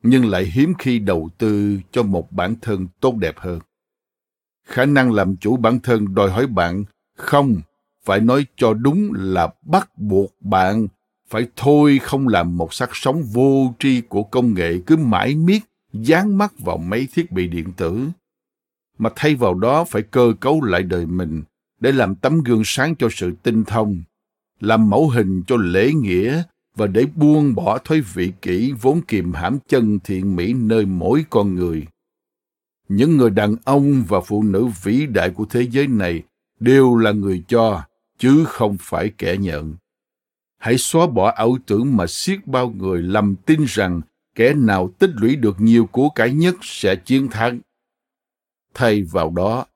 nhưng 0.02 0.26
lại 0.26 0.44
hiếm 0.44 0.72
khi 0.78 0.98
đầu 0.98 1.30
tư 1.38 1.78
cho 1.92 2.02
một 2.02 2.32
bản 2.32 2.54
thân 2.62 2.88
tốt 3.00 3.14
đẹp 3.16 3.34
hơn. 3.38 3.58
Khả 4.66 4.84
năng 4.84 5.12
làm 5.12 5.36
chủ 5.36 5.56
bản 5.56 5.80
thân 5.80 6.14
đòi 6.14 6.30
hỏi 6.30 6.46
bạn 6.46 6.84
không 7.16 7.60
phải 8.04 8.20
nói 8.20 8.46
cho 8.56 8.74
đúng 8.74 9.10
là 9.14 9.48
bắt 9.62 9.98
buộc 9.98 10.34
bạn 10.40 10.88
phải 11.28 11.46
thôi 11.56 12.00
không 12.02 12.28
làm 12.28 12.56
một 12.56 12.74
sắc 12.74 12.90
sống 12.92 13.22
vô 13.22 13.74
tri 13.78 14.00
của 14.00 14.22
công 14.22 14.54
nghệ 14.54 14.78
cứ 14.86 14.96
mãi 14.96 15.34
miết, 15.34 15.60
dán 15.92 16.38
mắt 16.38 16.52
vào 16.58 16.76
mấy 16.76 17.08
thiết 17.14 17.32
bị 17.32 17.48
điện 17.48 17.72
tử, 17.76 18.08
mà 18.98 19.10
thay 19.16 19.34
vào 19.34 19.54
đó 19.54 19.84
phải 19.84 20.02
cơ 20.02 20.32
cấu 20.40 20.62
lại 20.62 20.82
đời 20.82 21.06
mình 21.06 21.42
để 21.80 21.92
làm 21.92 22.14
tấm 22.14 22.42
gương 22.42 22.62
sáng 22.64 22.94
cho 22.96 23.08
sự 23.10 23.32
tinh 23.42 23.64
thông 23.64 24.02
làm 24.60 24.90
mẫu 24.90 25.08
hình 25.08 25.42
cho 25.46 25.56
lễ 25.56 25.92
nghĩa 25.92 26.42
và 26.74 26.86
để 26.86 27.06
buông 27.14 27.54
bỏ 27.54 27.78
thói 27.78 28.00
vị 28.00 28.32
kỷ 28.42 28.72
vốn 28.80 29.00
kìm 29.08 29.32
hãm 29.32 29.58
chân 29.68 29.98
thiện 30.04 30.36
mỹ 30.36 30.52
nơi 30.52 30.86
mỗi 30.86 31.24
con 31.30 31.54
người. 31.54 31.86
Những 32.88 33.16
người 33.16 33.30
đàn 33.30 33.56
ông 33.64 34.04
và 34.08 34.20
phụ 34.20 34.42
nữ 34.42 34.68
vĩ 34.82 35.06
đại 35.06 35.30
của 35.30 35.44
thế 35.44 35.66
giới 35.70 35.86
này 35.86 36.22
đều 36.60 36.96
là 36.96 37.12
người 37.12 37.44
cho, 37.48 37.82
chứ 38.18 38.44
không 38.44 38.76
phải 38.80 39.10
kẻ 39.18 39.36
nhận. 39.36 39.76
Hãy 40.58 40.78
xóa 40.78 41.06
bỏ 41.06 41.30
ảo 41.30 41.58
tưởng 41.66 41.96
mà 41.96 42.06
siết 42.06 42.46
bao 42.46 42.70
người 42.70 43.02
lầm 43.02 43.36
tin 43.36 43.64
rằng 43.68 44.00
kẻ 44.34 44.54
nào 44.54 44.90
tích 44.98 45.10
lũy 45.14 45.36
được 45.36 45.60
nhiều 45.60 45.86
của 45.86 46.08
cải 46.08 46.32
nhất 46.32 46.56
sẽ 46.62 46.96
chiến 46.96 47.28
thắng. 47.28 47.60
Thay 48.74 49.02
vào 49.02 49.30
đó, 49.30 49.66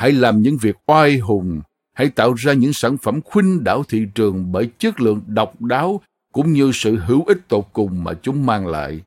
hãy 0.00 0.12
làm 0.12 0.42
những 0.42 0.56
việc 0.56 0.76
oai 0.86 1.18
hùng, 1.18 1.60
hãy 1.92 2.10
tạo 2.10 2.34
ra 2.34 2.52
những 2.52 2.72
sản 2.72 2.96
phẩm 2.96 3.20
khuynh 3.24 3.64
đảo 3.64 3.82
thị 3.88 4.06
trường 4.14 4.52
bởi 4.52 4.70
chất 4.78 5.00
lượng 5.00 5.20
độc 5.26 5.62
đáo 5.62 6.00
cũng 6.32 6.52
như 6.52 6.70
sự 6.74 6.96
hữu 6.96 7.24
ích 7.24 7.48
tột 7.48 7.64
cùng 7.72 8.04
mà 8.04 8.14
chúng 8.22 8.46
mang 8.46 8.66
lại. 8.66 9.00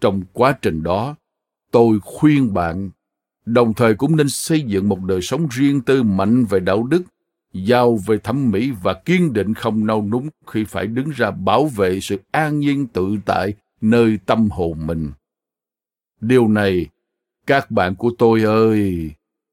Trong 0.00 0.22
quá 0.32 0.58
trình 0.62 0.82
đó, 0.82 1.16
tôi 1.70 1.98
khuyên 2.02 2.54
bạn, 2.54 2.90
đồng 3.44 3.74
thời 3.74 3.94
cũng 3.94 4.16
nên 4.16 4.28
xây 4.28 4.62
dựng 4.62 4.88
một 4.88 5.00
đời 5.04 5.22
sống 5.22 5.48
riêng 5.50 5.80
tư 5.80 6.02
mạnh 6.02 6.44
về 6.44 6.60
đạo 6.60 6.82
đức, 6.82 7.02
giàu 7.52 7.96
về 7.96 8.18
thẩm 8.18 8.50
mỹ 8.50 8.70
và 8.82 8.94
kiên 8.94 9.32
định 9.32 9.54
không 9.54 9.86
nao 9.86 10.02
núng 10.02 10.28
khi 10.46 10.64
phải 10.64 10.86
đứng 10.86 11.10
ra 11.10 11.30
bảo 11.30 11.66
vệ 11.66 12.00
sự 12.00 12.16
an 12.30 12.60
nhiên 12.60 12.86
tự 12.86 13.16
tại 13.26 13.54
nơi 13.80 14.18
tâm 14.26 14.48
hồn 14.50 14.86
mình. 14.86 15.10
Điều 16.20 16.48
này, 16.48 16.86
các 17.46 17.70
bạn 17.70 17.94
của 17.94 18.10
tôi 18.18 18.42
ơi, 18.42 19.10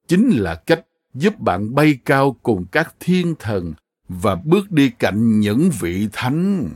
chính 0.09 0.29
là 0.29 0.55
cách 0.55 0.85
giúp 1.13 1.39
bạn 1.39 1.75
bay 1.75 1.99
cao 2.05 2.35
cùng 2.43 2.65
các 2.71 2.95
thiên 2.99 3.35
thần 3.39 3.73
và 4.07 4.35
bước 4.35 4.71
đi 4.71 4.91
cạnh 4.99 5.39
những 5.39 5.69
vị 5.79 6.07
thánh. 6.13 6.69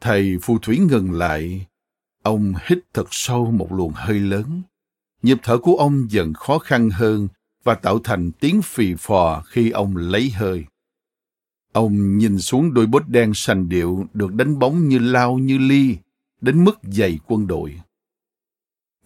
Thầy 0.00 0.36
phù 0.42 0.58
thủy 0.58 0.78
ngừng 0.78 1.12
lại. 1.12 1.66
Ông 2.22 2.54
hít 2.66 2.78
thật 2.94 3.06
sâu 3.10 3.50
một 3.50 3.72
luồng 3.72 3.92
hơi 3.94 4.20
lớn. 4.20 4.62
Nhịp 5.22 5.38
thở 5.42 5.58
của 5.58 5.76
ông 5.76 6.10
dần 6.10 6.34
khó 6.34 6.58
khăn 6.58 6.90
hơn 6.90 7.28
và 7.64 7.74
tạo 7.74 7.98
thành 8.04 8.32
tiếng 8.32 8.62
phì 8.62 8.94
phò 8.98 9.42
khi 9.46 9.70
ông 9.70 9.96
lấy 9.96 10.30
hơi. 10.30 10.64
Ông 11.72 12.18
nhìn 12.18 12.38
xuống 12.38 12.74
đôi 12.74 12.86
bốt 12.86 13.08
đen 13.08 13.34
sành 13.34 13.68
điệu 13.68 14.06
được 14.14 14.34
đánh 14.34 14.58
bóng 14.58 14.88
như 14.88 14.98
lao 14.98 15.38
như 15.38 15.58
ly, 15.58 15.96
đến 16.40 16.64
mức 16.64 16.78
dày 16.82 17.18
quân 17.26 17.46
đội. 17.46 17.80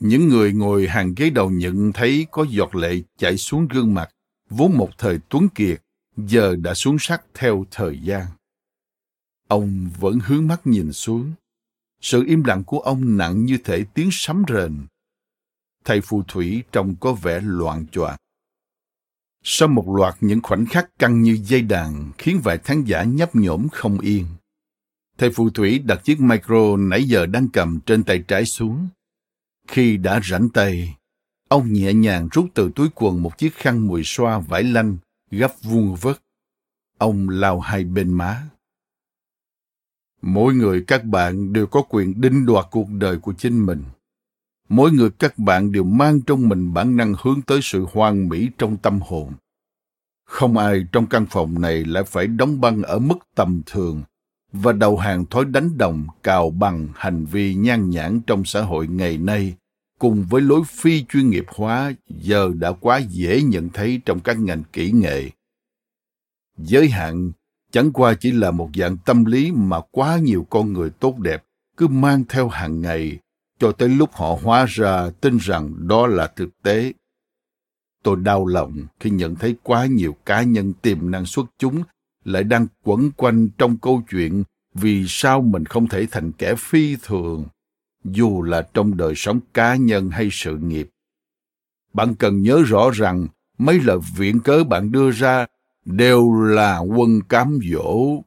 Những 0.00 0.28
người 0.28 0.52
ngồi 0.52 0.88
hàng 0.88 1.14
ghế 1.16 1.30
đầu 1.30 1.50
nhận 1.50 1.92
thấy 1.92 2.26
có 2.30 2.46
giọt 2.50 2.74
lệ 2.74 3.00
chảy 3.18 3.36
xuống 3.36 3.68
gương 3.68 3.94
mặt, 3.94 4.10
vốn 4.50 4.76
một 4.76 4.90
thời 4.98 5.18
tuấn 5.28 5.48
kiệt, 5.48 5.82
giờ 6.16 6.56
đã 6.56 6.74
xuống 6.74 6.96
sắc 7.00 7.24
theo 7.34 7.64
thời 7.70 7.98
gian. 7.98 8.26
Ông 9.48 9.90
vẫn 10.00 10.18
hướng 10.24 10.46
mắt 10.46 10.66
nhìn 10.66 10.92
xuống. 10.92 11.32
Sự 12.00 12.24
im 12.26 12.44
lặng 12.44 12.64
của 12.64 12.78
ông 12.78 13.16
nặng 13.16 13.44
như 13.44 13.58
thể 13.64 13.84
tiếng 13.94 14.08
sấm 14.12 14.42
rền. 14.48 14.86
Thầy 15.84 16.00
phù 16.00 16.22
thủy 16.22 16.62
trông 16.72 16.94
có 17.00 17.12
vẻ 17.12 17.40
loạn 17.44 17.86
choạng. 17.92 18.16
Sau 19.42 19.68
một 19.68 19.88
loạt 19.96 20.14
những 20.20 20.40
khoảnh 20.42 20.66
khắc 20.66 20.98
căng 20.98 21.22
như 21.22 21.38
dây 21.44 21.62
đàn 21.62 22.10
khiến 22.18 22.40
vài 22.44 22.58
khán 22.58 22.84
giả 22.84 23.02
nhấp 23.04 23.34
nhổm 23.34 23.68
không 23.72 23.98
yên. 23.98 24.26
Thầy 25.18 25.30
phù 25.30 25.50
thủy 25.50 25.78
đặt 25.78 26.04
chiếc 26.04 26.20
micro 26.20 26.76
nãy 26.76 27.04
giờ 27.04 27.26
đang 27.26 27.48
cầm 27.48 27.80
trên 27.86 28.04
tay 28.04 28.24
trái 28.28 28.44
xuống. 28.44 28.88
Khi 29.70 29.96
đã 29.96 30.20
rảnh 30.24 30.48
tay, 30.48 30.96
ông 31.48 31.72
nhẹ 31.72 31.94
nhàng 31.94 32.28
rút 32.32 32.46
từ 32.54 32.70
túi 32.76 32.88
quần 32.94 33.22
một 33.22 33.38
chiếc 33.38 33.54
khăn 33.54 33.86
mùi 33.86 34.02
xoa 34.04 34.38
vải 34.38 34.62
lanh 34.62 34.96
gấp 35.30 35.52
vuông 35.62 35.94
vất. 35.94 36.22
Ông 36.98 37.28
lau 37.28 37.60
hai 37.60 37.84
bên 37.84 38.12
má. 38.12 38.42
Mỗi 40.22 40.54
người 40.54 40.84
các 40.86 41.04
bạn 41.04 41.52
đều 41.52 41.66
có 41.66 41.82
quyền 41.88 42.20
định 42.20 42.46
đoạt 42.46 42.66
cuộc 42.70 42.90
đời 42.90 43.18
của 43.18 43.32
chính 43.32 43.66
mình. 43.66 43.82
Mỗi 44.68 44.92
người 44.92 45.10
các 45.10 45.38
bạn 45.38 45.72
đều 45.72 45.84
mang 45.84 46.20
trong 46.20 46.48
mình 46.48 46.74
bản 46.74 46.96
năng 46.96 47.14
hướng 47.22 47.42
tới 47.42 47.60
sự 47.62 47.86
hoàn 47.92 48.28
mỹ 48.28 48.48
trong 48.58 48.76
tâm 48.76 49.00
hồn. 49.00 49.32
Không 50.24 50.56
ai 50.56 50.84
trong 50.92 51.06
căn 51.06 51.26
phòng 51.30 51.60
này 51.60 51.84
lại 51.84 52.02
phải 52.04 52.26
đóng 52.26 52.60
băng 52.60 52.82
ở 52.82 52.98
mức 52.98 53.18
tầm 53.34 53.62
thường 53.66 54.02
và 54.52 54.72
đầu 54.72 54.96
hàng 54.96 55.26
thói 55.26 55.44
đánh 55.44 55.78
đồng 55.78 56.06
cào 56.22 56.50
bằng 56.50 56.88
hành 56.94 57.24
vi 57.24 57.54
nhan 57.54 57.90
nhản 57.90 58.20
trong 58.26 58.44
xã 58.44 58.62
hội 58.62 58.86
ngày 58.86 59.18
nay 59.18 59.54
cùng 60.00 60.26
với 60.30 60.42
lối 60.42 60.62
phi 60.66 61.04
chuyên 61.04 61.30
nghiệp 61.30 61.44
hóa 61.48 61.92
giờ 62.08 62.50
đã 62.58 62.72
quá 62.72 62.98
dễ 62.98 63.42
nhận 63.42 63.68
thấy 63.68 64.00
trong 64.04 64.20
các 64.20 64.38
ngành 64.38 64.62
kỹ 64.72 64.90
nghệ. 64.90 65.30
Giới 66.58 66.88
hạn 66.88 67.32
chẳng 67.72 67.92
qua 67.92 68.14
chỉ 68.14 68.32
là 68.32 68.50
một 68.50 68.70
dạng 68.74 68.96
tâm 68.96 69.24
lý 69.24 69.52
mà 69.52 69.80
quá 69.90 70.18
nhiều 70.18 70.46
con 70.50 70.72
người 70.72 70.90
tốt 70.90 71.18
đẹp 71.18 71.44
cứ 71.76 71.88
mang 71.88 72.24
theo 72.28 72.48
hàng 72.48 72.80
ngày 72.80 73.18
cho 73.58 73.72
tới 73.72 73.88
lúc 73.88 74.12
họ 74.12 74.38
hóa 74.42 74.66
ra 74.68 75.10
tin 75.20 75.38
rằng 75.38 75.88
đó 75.88 76.06
là 76.06 76.26
thực 76.36 76.62
tế. 76.62 76.92
Tôi 78.02 78.16
đau 78.16 78.46
lòng 78.46 78.86
khi 79.00 79.10
nhận 79.10 79.34
thấy 79.34 79.56
quá 79.62 79.86
nhiều 79.86 80.16
cá 80.26 80.42
nhân 80.42 80.72
tiềm 80.72 81.10
năng 81.10 81.26
xuất 81.26 81.46
chúng 81.58 81.82
lại 82.24 82.44
đang 82.44 82.66
quẩn 82.84 83.10
quanh 83.16 83.48
trong 83.58 83.76
câu 83.76 84.02
chuyện 84.10 84.44
vì 84.74 85.04
sao 85.08 85.42
mình 85.42 85.64
không 85.64 85.88
thể 85.88 86.06
thành 86.10 86.32
kẻ 86.32 86.54
phi 86.58 86.96
thường, 87.02 87.44
dù 88.04 88.42
là 88.42 88.62
trong 88.74 88.96
đời 88.96 89.12
sống 89.16 89.40
cá 89.54 89.76
nhân 89.76 90.10
hay 90.10 90.28
sự 90.32 90.56
nghiệp. 90.56 90.90
Bạn 91.92 92.14
cần 92.14 92.42
nhớ 92.42 92.62
rõ 92.66 92.90
rằng 92.90 93.26
mấy 93.58 93.80
lời 93.80 93.98
viện 94.16 94.40
cớ 94.40 94.64
bạn 94.64 94.92
đưa 94.92 95.10
ra 95.10 95.46
đều 95.84 96.32
là 96.32 96.78
quân 96.78 97.20
cám 97.28 97.58
dỗ. 97.72 98.22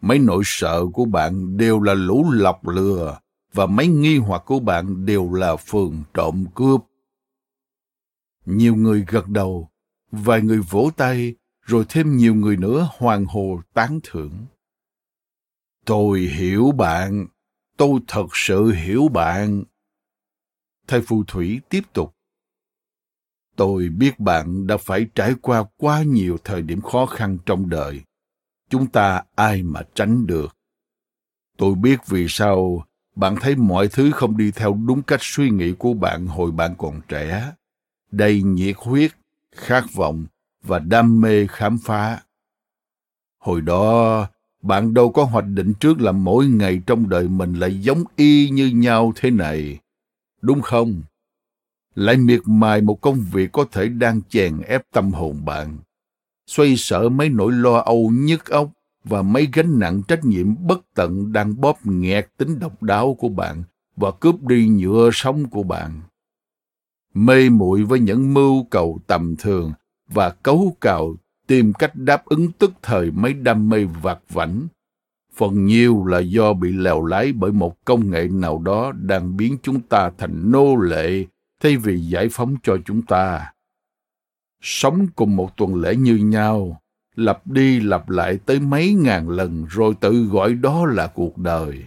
Mấy 0.00 0.18
nỗi 0.18 0.42
sợ 0.44 0.86
của 0.92 1.04
bạn 1.04 1.56
đều 1.56 1.80
là 1.80 1.94
lũ 1.94 2.30
lọc 2.30 2.68
lừa 2.68 3.18
và 3.52 3.66
mấy 3.66 3.86
nghi 3.86 4.18
hoặc 4.18 4.42
của 4.46 4.60
bạn 4.60 5.06
đều 5.06 5.32
là 5.32 5.56
phường 5.56 6.02
trộm 6.14 6.44
cướp. 6.54 6.80
Nhiều 8.46 8.76
người 8.76 9.04
gật 9.08 9.28
đầu, 9.28 9.68
vài 10.10 10.42
người 10.42 10.60
vỗ 10.60 10.90
tay, 10.96 11.34
rồi 11.62 11.84
thêm 11.88 12.16
nhiều 12.16 12.34
người 12.34 12.56
nữa 12.56 12.88
hoàng 12.98 13.24
hồ 13.24 13.60
tán 13.74 14.00
thưởng. 14.02 14.32
Tôi 15.84 16.20
hiểu 16.20 16.72
bạn, 16.72 17.26
tôi 17.78 18.00
thật 18.06 18.26
sự 18.32 18.72
hiểu 18.72 19.08
bạn. 19.08 19.64
Thầy 20.86 21.00
phù 21.00 21.24
thủy 21.24 21.60
tiếp 21.68 21.82
tục. 21.92 22.14
Tôi 23.56 23.88
biết 23.88 24.18
bạn 24.18 24.66
đã 24.66 24.76
phải 24.76 25.06
trải 25.14 25.34
qua 25.42 25.64
quá 25.76 26.02
nhiều 26.02 26.38
thời 26.44 26.62
điểm 26.62 26.80
khó 26.80 27.06
khăn 27.06 27.38
trong 27.46 27.68
đời. 27.68 28.02
Chúng 28.70 28.86
ta 28.86 29.22
ai 29.34 29.62
mà 29.62 29.80
tránh 29.94 30.26
được. 30.26 30.56
Tôi 31.56 31.74
biết 31.74 32.00
vì 32.06 32.26
sao 32.28 32.86
bạn 33.16 33.36
thấy 33.40 33.56
mọi 33.56 33.88
thứ 33.88 34.10
không 34.10 34.36
đi 34.36 34.50
theo 34.50 34.78
đúng 34.86 35.02
cách 35.02 35.20
suy 35.22 35.50
nghĩ 35.50 35.72
của 35.78 35.94
bạn 35.94 36.26
hồi 36.26 36.50
bạn 36.50 36.74
còn 36.78 37.00
trẻ. 37.08 37.52
Đầy 38.10 38.42
nhiệt 38.42 38.76
huyết, 38.78 39.12
khát 39.52 39.84
vọng 39.94 40.26
và 40.62 40.78
đam 40.78 41.20
mê 41.20 41.46
khám 41.46 41.78
phá. 41.84 42.22
Hồi 43.38 43.60
đó, 43.60 44.26
bạn 44.62 44.94
đâu 44.94 45.12
có 45.12 45.24
hoạch 45.24 45.46
định 45.46 45.72
trước 45.80 46.00
là 46.00 46.12
mỗi 46.12 46.46
ngày 46.46 46.80
trong 46.86 47.08
đời 47.08 47.28
mình 47.28 47.54
lại 47.54 47.80
giống 47.80 48.04
y 48.16 48.50
như 48.50 48.66
nhau 48.66 49.12
thế 49.16 49.30
này. 49.30 49.78
Đúng 50.42 50.62
không? 50.62 51.02
lại 51.98 52.16
miệt 52.16 52.40
mài 52.46 52.80
một 52.80 53.00
công 53.00 53.24
việc 53.32 53.52
có 53.52 53.64
thể 53.72 53.88
đang 53.88 54.20
chèn 54.28 54.60
ép 54.60 54.82
tâm 54.92 55.12
hồn 55.12 55.44
bạn. 55.44 55.78
Xoay 56.46 56.76
sở 56.76 57.08
mấy 57.08 57.28
nỗi 57.28 57.52
lo 57.52 57.78
âu 57.78 58.10
nhức 58.14 58.46
óc 58.46 58.70
và 59.04 59.22
mấy 59.22 59.48
gánh 59.52 59.78
nặng 59.78 60.02
trách 60.08 60.24
nhiệm 60.24 60.66
bất 60.66 60.80
tận 60.94 61.32
đang 61.32 61.60
bóp 61.60 61.86
nghẹt 61.86 62.28
tính 62.36 62.58
độc 62.58 62.82
đáo 62.82 63.14
của 63.14 63.28
bạn 63.28 63.62
và 63.96 64.10
cướp 64.20 64.42
đi 64.42 64.68
nhựa 64.68 65.10
sống 65.12 65.50
của 65.50 65.62
bạn. 65.62 66.00
Mê 67.14 67.48
muội 67.48 67.82
với 67.82 68.00
những 68.00 68.34
mưu 68.34 68.64
cầu 68.64 68.98
tầm 69.06 69.36
thường 69.36 69.72
và 70.08 70.30
cấu 70.30 70.76
cào 70.80 71.14
tìm 71.48 71.72
cách 71.72 71.92
đáp 71.94 72.24
ứng 72.24 72.52
tức 72.52 72.72
thời 72.82 73.10
mấy 73.10 73.32
đam 73.32 73.68
mê 73.68 73.84
vặt 73.84 74.18
vảnh. 74.28 74.68
Phần 75.34 75.66
nhiều 75.66 76.04
là 76.06 76.18
do 76.18 76.52
bị 76.52 76.72
lèo 76.72 77.04
lái 77.04 77.32
bởi 77.32 77.52
một 77.52 77.84
công 77.84 78.10
nghệ 78.10 78.28
nào 78.30 78.62
đó 78.64 78.92
đang 78.92 79.36
biến 79.36 79.56
chúng 79.62 79.80
ta 79.80 80.10
thành 80.18 80.50
nô 80.50 80.76
lệ 80.76 81.24
thay 81.62 81.76
vì 81.76 82.00
giải 82.00 82.28
phóng 82.32 82.56
cho 82.62 82.76
chúng 82.84 83.02
ta. 83.02 83.52
Sống 84.62 85.06
cùng 85.16 85.36
một 85.36 85.56
tuần 85.56 85.74
lễ 85.74 85.96
như 85.96 86.16
nhau, 86.16 86.80
lặp 87.16 87.46
đi 87.46 87.80
lặp 87.80 88.08
lại 88.08 88.38
tới 88.46 88.60
mấy 88.60 88.94
ngàn 88.94 89.28
lần 89.28 89.64
rồi 89.70 89.94
tự 90.00 90.24
gọi 90.24 90.54
đó 90.54 90.86
là 90.86 91.06
cuộc 91.06 91.38
đời. 91.38 91.84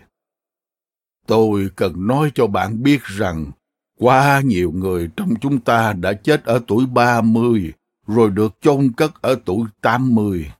Tôi 1.28 1.70
cần 1.76 2.08
nói 2.08 2.32
cho 2.36 2.48
bạn 2.48 2.84
biết 2.84 3.04
rằng 3.04 3.52
quá 4.00 4.42
nhiều 4.46 4.72
người 4.72 5.10
trong 5.18 5.30
chúng 5.42 5.60
ta 5.60 5.94
đã 5.94 6.14
chết 6.14 6.44
ở 6.46 6.62
tuổi 6.68 6.86
ba 6.86 7.22
mươi 7.22 7.74
rồi 8.16 8.30
được 8.30 8.58
chôn 8.62 8.92
cất 8.98 9.22
ở 9.22 9.36
tuổi 9.46 9.68
tám 9.82 10.16
mươi. 10.16 10.52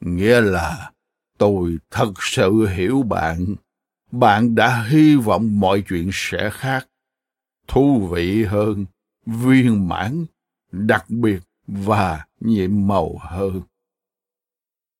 Nghĩa 0.00 0.40
là 0.40 0.90
tôi 1.38 1.78
thật 1.90 2.12
sự 2.20 2.66
hiểu 2.66 3.02
bạn. 3.02 3.54
Bạn 4.12 4.54
đã 4.54 4.82
hy 4.82 5.16
vọng 5.16 5.60
mọi 5.60 5.84
chuyện 5.88 6.10
sẽ 6.12 6.50
khác 6.52 6.86
thú 7.68 8.08
vị 8.12 8.44
hơn, 8.44 8.86
viên 9.26 9.88
mãn, 9.88 10.24
đặc 10.72 11.10
biệt 11.10 11.40
và 11.66 12.26
nhiệm 12.40 12.86
màu 12.86 13.18
hơn. 13.20 13.62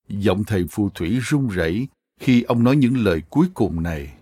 Giọng 0.09 0.44
thầy 0.44 0.66
phù 0.70 0.90
thủy 0.90 1.18
run 1.22 1.48
rẩy 1.48 1.88
khi 2.20 2.42
ông 2.42 2.64
nói 2.64 2.76
những 2.76 2.96
lời 2.96 3.22
cuối 3.30 3.46
cùng 3.54 3.82
này. 3.82 4.14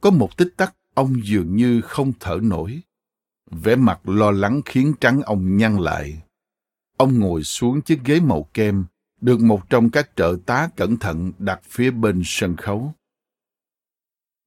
Có 0.00 0.10
một 0.10 0.36
tích 0.36 0.54
tắc 0.56 0.74
ông 0.94 1.14
dường 1.24 1.56
như 1.56 1.80
không 1.80 2.12
thở 2.20 2.38
nổi. 2.42 2.80
Vẻ 3.50 3.76
mặt 3.76 4.08
lo 4.08 4.30
lắng 4.30 4.60
khiến 4.64 4.94
trắng 5.00 5.22
ông 5.22 5.56
nhăn 5.56 5.76
lại. 5.76 6.22
Ông 6.96 7.18
ngồi 7.18 7.42
xuống 7.42 7.82
chiếc 7.82 8.00
ghế 8.04 8.20
màu 8.20 8.48
kem, 8.54 8.84
được 9.20 9.40
một 9.40 9.70
trong 9.70 9.90
các 9.90 10.10
trợ 10.16 10.36
tá 10.46 10.68
cẩn 10.76 10.96
thận 10.96 11.32
đặt 11.38 11.60
phía 11.64 11.90
bên 11.90 12.22
sân 12.24 12.56
khấu. 12.56 12.92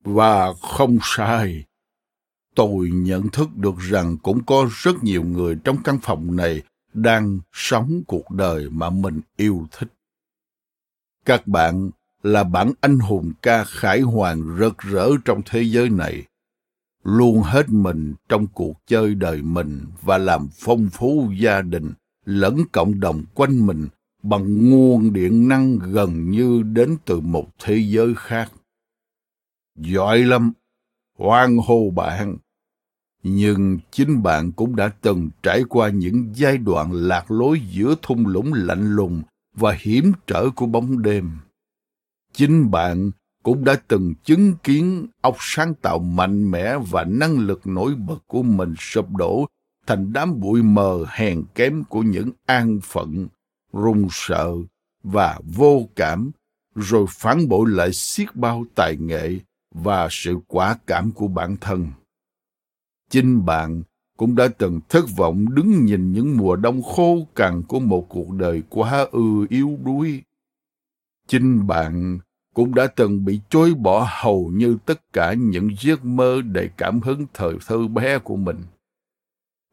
Và 0.04 0.54
không 0.62 0.98
sai, 1.02 1.64
tôi 2.56 2.90
nhận 2.94 3.30
thức 3.30 3.50
được 3.56 3.76
rằng 3.78 4.18
cũng 4.18 4.46
có 4.46 4.70
rất 4.72 5.04
nhiều 5.04 5.24
người 5.24 5.58
trong 5.64 5.78
căn 5.84 6.00
phòng 6.02 6.36
này 6.36 6.62
đang 6.94 7.40
sống 7.54 8.02
cuộc 8.08 8.32
đời 8.32 8.70
mà 8.70 8.90
mình 8.90 9.22
yêu 9.38 9.68
thích. 9.72 9.94
Các 11.26 11.48
bạn 11.48 11.90
là 12.24 12.44
bản 12.44 12.72
anh 12.82 13.00
hùng 13.00 13.32
ca 13.42 13.64
khải 13.64 14.02
hoàn 14.02 14.58
rực 14.60 14.78
rỡ 14.78 15.10
trong 15.26 15.42
thế 15.46 15.62
giới 15.62 15.90
này, 15.90 16.24
luôn 17.04 17.42
hết 17.42 17.70
mình 17.70 18.14
trong 18.30 18.48
cuộc 18.48 18.74
chơi 18.88 19.16
đời 19.16 19.42
mình 19.42 19.86
và 20.02 20.18
làm 20.18 20.48
phong 20.54 20.90
phú 20.90 21.32
gia 21.40 21.62
đình 21.62 21.94
lẫn 22.30 22.58
cộng 22.72 23.00
đồng 23.00 23.24
quanh 23.34 23.68
mình 23.68 23.88
bằng 24.24 24.70
nguồn 24.70 25.14
điện 25.14 25.48
năng 25.48 25.80
gần 25.80 26.32
như 26.32 26.62
đến 26.62 26.98
từ 27.06 27.20
một 27.20 27.48
thế 27.60 27.78
giới 27.78 28.14
khác. 28.18 28.52
Giỏi 29.76 30.20
lắm, 30.20 30.52
hoan 31.18 31.58
hô 31.66 31.90
bạn, 31.90 32.38
nhưng 33.24 33.80
chính 33.92 34.24
bạn 34.24 34.52
cũng 34.52 34.76
đã 34.76 34.92
từng 35.02 35.30
trải 35.44 35.64
qua 35.70 35.90
những 35.90 36.30
giai 36.36 36.58
đoạn 36.58 36.92
lạc 36.92 37.32
lối 37.32 37.62
giữa 37.72 37.96
thung 38.02 38.28
lũng 38.28 38.54
lạnh 38.54 38.96
lùng 38.96 39.22
và 39.56 39.78
hiểm 39.80 40.12
trở 40.28 40.50
của 40.56 40.66
bóng 40.66 41.02
đêm. 41.02 41.32
Chính 42.34 42.72
bạn 42.72 43.12
cũng 43.44 43.64
đã 43.64 43.82
từng 43.88 44.14
chứng 44.24 44.54
kiến 44.64 45.08
óc 45.22 45.36
sáng 45.40 45.74
tạo 45.74 46.00
mạnh 46.00 46.52
mẽ 46.52 46.78
và 46.92 47.04
năng 47.04 47.40
lực 47.40 47.68
nổi 47.68 47.96
bật 47.96 48.20
của 48.28 48.44
mình 48.44 48.74
sụp 48.78 49.10
đổ 49.10 49.46
thành 49.90 50.14
đám 50.14 50.40
bụi 50.40 50.62
mờ 50.62 51.06
hèn 51.08 51.44
kém 51.56 51.84
của 51.84 52.02
những 52.02 52.32
an 52.46 52.80
phận, 52.84 53.28
run 53.74 54.08
sợ 54.12 54.54
và 55.04 55.40
vô 55.56 55.90
cảm, 55.96 56.32
rồi 56.76 57.06
phản 57.10 57.48
bội 57.48 57.70
lại 57.70 57.94
xiết 57.94 58.36
bao 58.36 58.66
tài 58.76 58.98
nghệ 58.98 59.40
và 59.76 60.08
sự 60.12 60.38
quả 60.48 60.78
cảm 60.88 61.12
của 61.12 61.28
bản 61.28 61.58
thân. 61.62 61.88
Chính 63.10 63.46
bạn 63.46 63.84
cũng 64.18 64.36
đã 64.36 64.48
từng 64.58 64.80
thất 64.90 65.06
vọng 65.18 65.56
đứng 65.56 65.86
nhìn 65.86 66.12
những 66.12 66.38
mùa 66.38 66.56
đông 66.56 66.82
khô 66.84 67.28
cằn 67.36 67.64
của 67.64 67.80
một 67.80 68.06
cuộc 68.10 68.32
đời 68.32 68.64
quá 68.70 69.06
ư 69.12 69.48
yếu 69.50 69.78
đuối. 69.86 70.22
Chính 71.28 71.68
bạn 71.68 72.20
cũng 72.54 72.76
đã 72.76 72.88
từng 72.88 73.26
bị 73.26 73.42
chối 73.50 73.74
bỏ 73.74 74.08
hầu 74.22 74.52
như 74.54 74.78
tất 74.86 75.14
cả 75.14 75.34
những 75.34 75.70
giấc 75.80 76.06
mơ 76.06 76.42
đầy 76.42 76.70
cảm 76.78 77.02
hứng 77.02 77.26
thời 77.34 77.56
thơ 77.68 77.88
bé 77.88 78.20
của 78.20 78.36
mình 78.36 78.58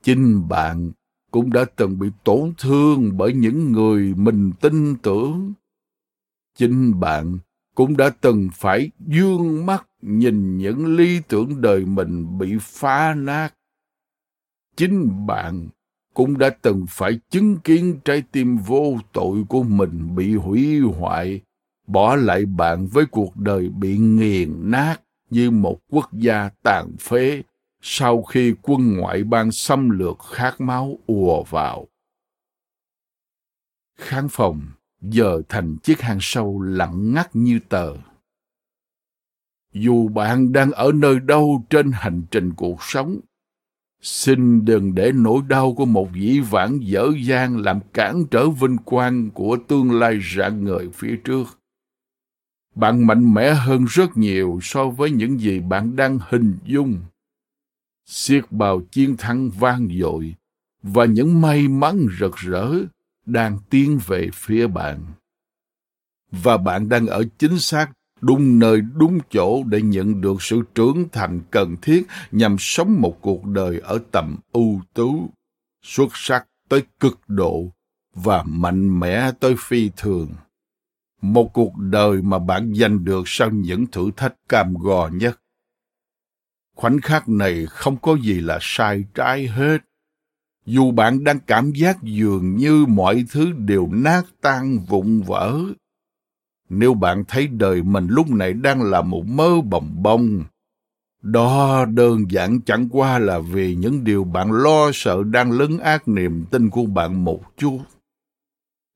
chính 0.07 0.49
bạn 0.49 0.93
cũng 1.31 1.53
đã 1.53 1.65
từng 1.77 1.99
bị 1.99 2.09
tổn 2.25 2.53
thương 2.59 3.17
bởi 3.17 3.33
những 3.33 3.73
người 3.73 4.15
mình 4.17 4.53
tin 4.61 4.97
tưởng. 4.97 5.53
Chính 6.59 7.01
bạn 7.01 7.39
cũng 7.75 7.97
đã 7.97 8.11
từng 8.21 8.49
phải 8.55 8.91
dương 9.07 9.67
mắt 9.67 9.87
nhìn 10.03 10.59
những 10.59 10.97
lý 10.97 11.21
tưởng 11.29 11.61
đời 11.61 11.85
mình 11.85 12.39
bị 12.39 12.57
phá 12.61 13.15
nát. 13.15 13.55
Chính 14.77 15.27
bạn 15.27 15.69
cũng 16.15 16.39
đã 16.39 16.51
từng 16.63 16.87
phải 16.89 17.21
chứng 17.31 17.57
kiến 17.57 17.99
trái 18.05 18.23
tim 18.33 18.57
vô 18.57 18.99
tội 19.13 19.45
của 19.49 19.63
mình 19.63 20.17
bị 20.17 20.35
hủy 20.35 20.81
hoại, 20.81 21.41
bỏ 21.87 22.17
lại 22.17 22.47
bạn 22.47 22.87
với 22.87 23.07
cuộc 23.07 23.37
đời 23.37 23.69
bị 23.69 23.99
nghiền 23.99 24.71
nát 24.71 24.97
như 25.31 25.51
một 25.51 25.79
quốc 25.91 26.13
gia 26.13 26.51
tàn 26.63 26.97
phế 27.01 27.43
sau 27.81 28.23
khi 28.23 28.55
quân 28.63 28.97
ngoại 28.97 29.25
bang 29.25 29.53
xâm 29.53 29.91
lược 29.91 30.19
khát 30.19 30.61
máu 30.61 30.99
ùa 31.07 31.43
vào. 31.43 31.89
Khán 33.97 34.29
phòng 34.31 34.61
giờ 35.01 35.43
thành 35.49 35.77
chiếc 35.83 36.01
hang 36.01 36.19
sâu 36.21 36.61
lặng 36.61 37.15
ngắt 37.15 37.37
như 37.37 37.59
tờ. 37.69 37.95
Dù 39.73 40.09
bạn 40.09 40.53
đang 40.53 40.73
ở 40.73 40.93
nơi 40.95 41.21
đâu 41.21 41.65
trên 41.71 41.91
hành 41.93 42.23
trình 42.31 42.53
cuộc 42.57 42.83
sống, 42.83 43.21
xin 44.01 44.65
đừng 44.65 44.95
để 44.95 45.13
nỗi 45.13 45.43
đau 45.49 45.75
của 45.75 45.85
một 45.85 46.09
dĩ 46.15 46.41
vãng 46.41 46.79
dở 46.83 47.11
dang 47.25 47.57
làm 47.57 47.81
cản 47.93 48.25
trở 48.31 48.49
vinh 48.49 48.77
quang 48.77 49.31
của 49.31 49.59
tương 49.69 49.99
lai 49.99 50.19
rạng 50.37 50.65
ngời 50.65 50.89
phía 50.95 51.17
trước. 51.25 51.59
Bạn 52.75 53.07
mạnh 53.07 53.35
mẽ 53.35 53.55
hơn 53.55 53.85
rất 53.89 54.17
nhiều 54.17 54.59
so 54.63 54.89
với 54.89 55.11
những 55.11 55.41
gì 55.41 55.61
bạn 55.61 55.97
đang 55.97 56.19
hình 56.29 56.59
dung 56.65 57.01
xiết 58.07 58.53
bào 58.53 58.81
chiến 58.81 59.17
thắng 59.17 59.51
vang 59.51 59.89
dội 60.01 60.35
và 60.83 61.05
những 61.05 61.41
may 61.41 61.69
mắn 61.69 62.07
rực 62.21 62.37
rỡ 62.37 62.73
đang 63.27 63.59
tiến 63.71 63.99
về 64.07 64.29
phía 64.35 64.67
bạn. 64.67 65.05
Và 66.31 66.57
bạn 66.57 66.89
đang 66.89 67.07
ở 67.07 67.25
chính 67.39 67.59
xác 67.59 67.91
đúng 68.21 68.59
nơi 68.59 68.81
đúng 68.81 69.19
chỗ 69.31 69.65
để 69.65 69.83
nhận 69.83 70.21
được 70.21 70.43
sự 70.43 70.63
trưởng 70.75 71.09
thành 71.13 71.41
cần 71.51 71.77
thiết 71.83 72.07
nhằm 72.33 72.57
sống 72.59 73.01
một 73.01 73.19
cuộc 73.21 73.45
đời 73.45 73.81
ở 73.81 73.99
tầm 74.11 74.37
ưu 74.53 74.81
tú, 74.95 75.31
xuất 75.83 76.09
sắc 76.15 76.47
tới 76.69 76.83
cực 77.01 77.21
độ 77.27 77.73
và 78.15 78.43
mạnh 78.43 79.01
mẽ 79.01 79.33
tới 79.41 79.55
phi 79.59 79.91
thường. 79.97 80.29
Một 81.23 81.51
cuộc 81.53 81.77
đời 81.77 82.23
mà 82.23 82.39
bạn 82.39 82.75
giành 82.75 83.05
được 83.05 83.23
sau 83.27 83.51
những 83.51 83.87
thử 83.87 84.11
thách 84.17 84.35
cam 84.49 84.75
go 84.75 85.09
nhất 85.09 85.41
khoảnh 86.77 87.01
khắc 87.01 87.29
này 87.29 87.67
không 87.67 87.97
có 87.97 88.17
gì 88.23 88.41
là 88.41 88.59
sai 88.61 89.05
trái 89.15 89.47
hết. 89.47 89.79
Dù 90.67 90.91
bạn 90.91 91.25
đang 91.25 91.41
cảm 91.41 91.73
giác 91.73 92.03
dường 92.03 92.57
như 92.57 92.87
mọi 92.87 93.25
thứ 93.31 93.53
đều 93.53 93.89
nát 93.93 94.23
tan 94.41 94.79
vụn 94.89 95.21
vỡ, 95.21 95.61
nếu 96.69 96.95
bạn 96.95 97.25
thấy 97.29 97.47
đời 97.47 97.83
mình 97.83 98.07
lúc 98.11 98.31
này 98.31 98.53
đang 98.53 98.83
là 98.83 99.03
một 99.03 99.27
mơ 99.27 99.61
bồng 99.61 100.03
bông, 100.03 100.45
đó 101.23 101.85
đơn 101.85 102.31
giản 102.31 102.61
chẳng 102.61 102.89
qua 102.91 103.19
là 103.19 103.39
vì 103.39 103.75
những 103.75 104.05
điều 104.05 104.25
bạn 104.25 104.53
lo 104.53 104.91
sợ 104.95 105.23
đang 105.25 105.53
lấn 105.53 105.79
át 105.79 106.09
niềm 106.09 106.45
tin 106.51 106.71
của 106.71 106.87
bạn 106.87 107.25
một 107.25 107.41
chút. 107.57 107.79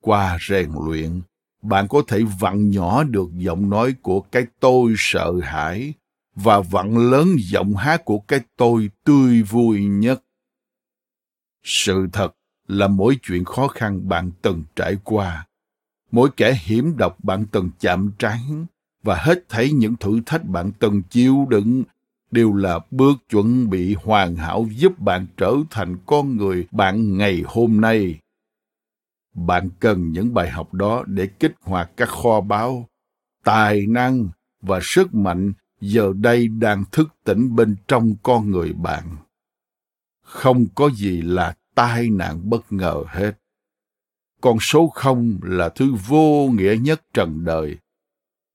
Qua 0.01 0.37
rèn 0.49 0.69
luyện, 0.85 1.21
bạn 1.61 1.87
có 1.87 2.01
thể 2.07 2.23
vặn 2.39 2.69
nhỏ 2.69 3.03
được 3.03 3.29
giọng 3.37 3.69
nói 3.69 3.93
của 4.01 4.21
cái 4.21 4.45
tôi 4.59 4.93
sợ 4.97 5.33
hãi 5.43 5.93
và 6.35 6.61
vặn 6.61 7.11
lớn 7.11 7.27
giọng 7.39 7.75
hát 7.75 8.05
của 8.05 8.19
cái 8.19 8.39
tôi 8.57 8.89
tươi 9.03 9.41
vui 9.41 9.83
nhất. 9.85 10.23
Sự 11.63 12.07
thật 12.13 12.35
là 12.67 12.87
mỗi 12.87 13.17
chuyện 13.21 13.43
khó 13.43 13.67
khăn 13.67 14.09
bạn 14.09 14.31
từng 14.41 14.63
trải 14.75 14.97
qua, 15.03 15.47
mỗi 16.11 16.29
kẻ 16.37 16.59
hiểm 16.63 16.97
độc 16.97 17.23
bạn 17.23 17.45
từng 17.51 17.69
chạm 17.79 18.11
trán 18.19 18.65
và 19.03 19.15
hết 19.15 19.49
thảy 19.49 19.71
những 19.71 19.95
thử 19.95 20.21
thách 20.25 20.45
bạn 20.45 20.71
từng 20.79 21.01
chịu 21.03 21.47
đựng 21.49 21.83
đều 22.31 22.53
là 22.53 22.79
bước 22.91 23.17
chuẩn 23.29 23.69
bị 23.69 23.95
hoàn 24.03 24.35
hảo 24.35 24.67
giúp 24.71 24.99
bạn 24.99 25.27
trở 25.37 25.55
thành 25.69 25.97
con 26.05 26.37
người 26.37 26.67
bạn 26.71 27.17
ngày 27.17 27.43
hôm 27.45 27.81
nay. 27.81 28.19
Bạn 29.33 29.69
cần 29.79 30.11
những 30.11 30.33
bài 30.33 30.49
học 30.49 30.73
đó 30.73 31.03
để 31.07 31.27
kích 31.27 31.55
hoạt 31.61 31.91
các 31.97 32.09
kho 32.09 32.41
báu, 32.41 32.87
tài 33.43 33.87
năng 33.87 34.29
và 34.61 34.79
sức 34.83 35.13
mạnh 35.13 35.53
giờ 35.81 36.13
đây 36.15 36.47
đang 36.47 36.83
thức 36.91 37.07
tỉnh 37.23 37.55
bên 37.55 37.75
trong 37.87 38.15
con 38.23 38.51
người 38.51 38.73
bạn. 38.73 39.03
Không 40.21 40.65
có 40.75 40.89
gì 40.89 41.21
là 41.21 41.53
tai 41.75 42.09
nạn 42.09 42.49
bất 42.49 42.71
ngờ 42.73 43.03
hết. 43.07 43.31
Con 44.41 44.57
số 44.59 44.87
không 44.87 45.39
là 45.43 45.69
thứ 45.69 45.93
vô 46.07 46.47
nghĩa 46.47 46.75
nhất 46.81 47.01
trần 47.13 47.45
đời. 47.45 47.77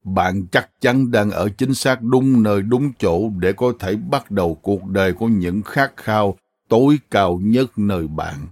Bạn 0.05 0.47
chắc 0.53 0.71
chắn 0.81 1.11
đang 1.11 1.31
ở 1.31 1.49
chính 1.49 1.75
xác 1.75 2.03
đúng 2.03 2.43
nơi 2.43 2.63
đúng 2.63 2.93
chỗ 2.99 3.31
để 3.31 3.53
có 3.53 3.73
thể 3.79 3.97
bắt 3.97 4.31
đầu 4.31 4.55
cuộc 4.55 4.85
đời 4.85 5.13
của 5.13 5.29
những 5.29 5.63
khát 5.63 5.97
khao 5.97 6.37
tối 6.69 6.99
cao 7.11 7.41
nhất 7.43 7.79
nơi 7.79 8.09
bạn. 8.09 8.47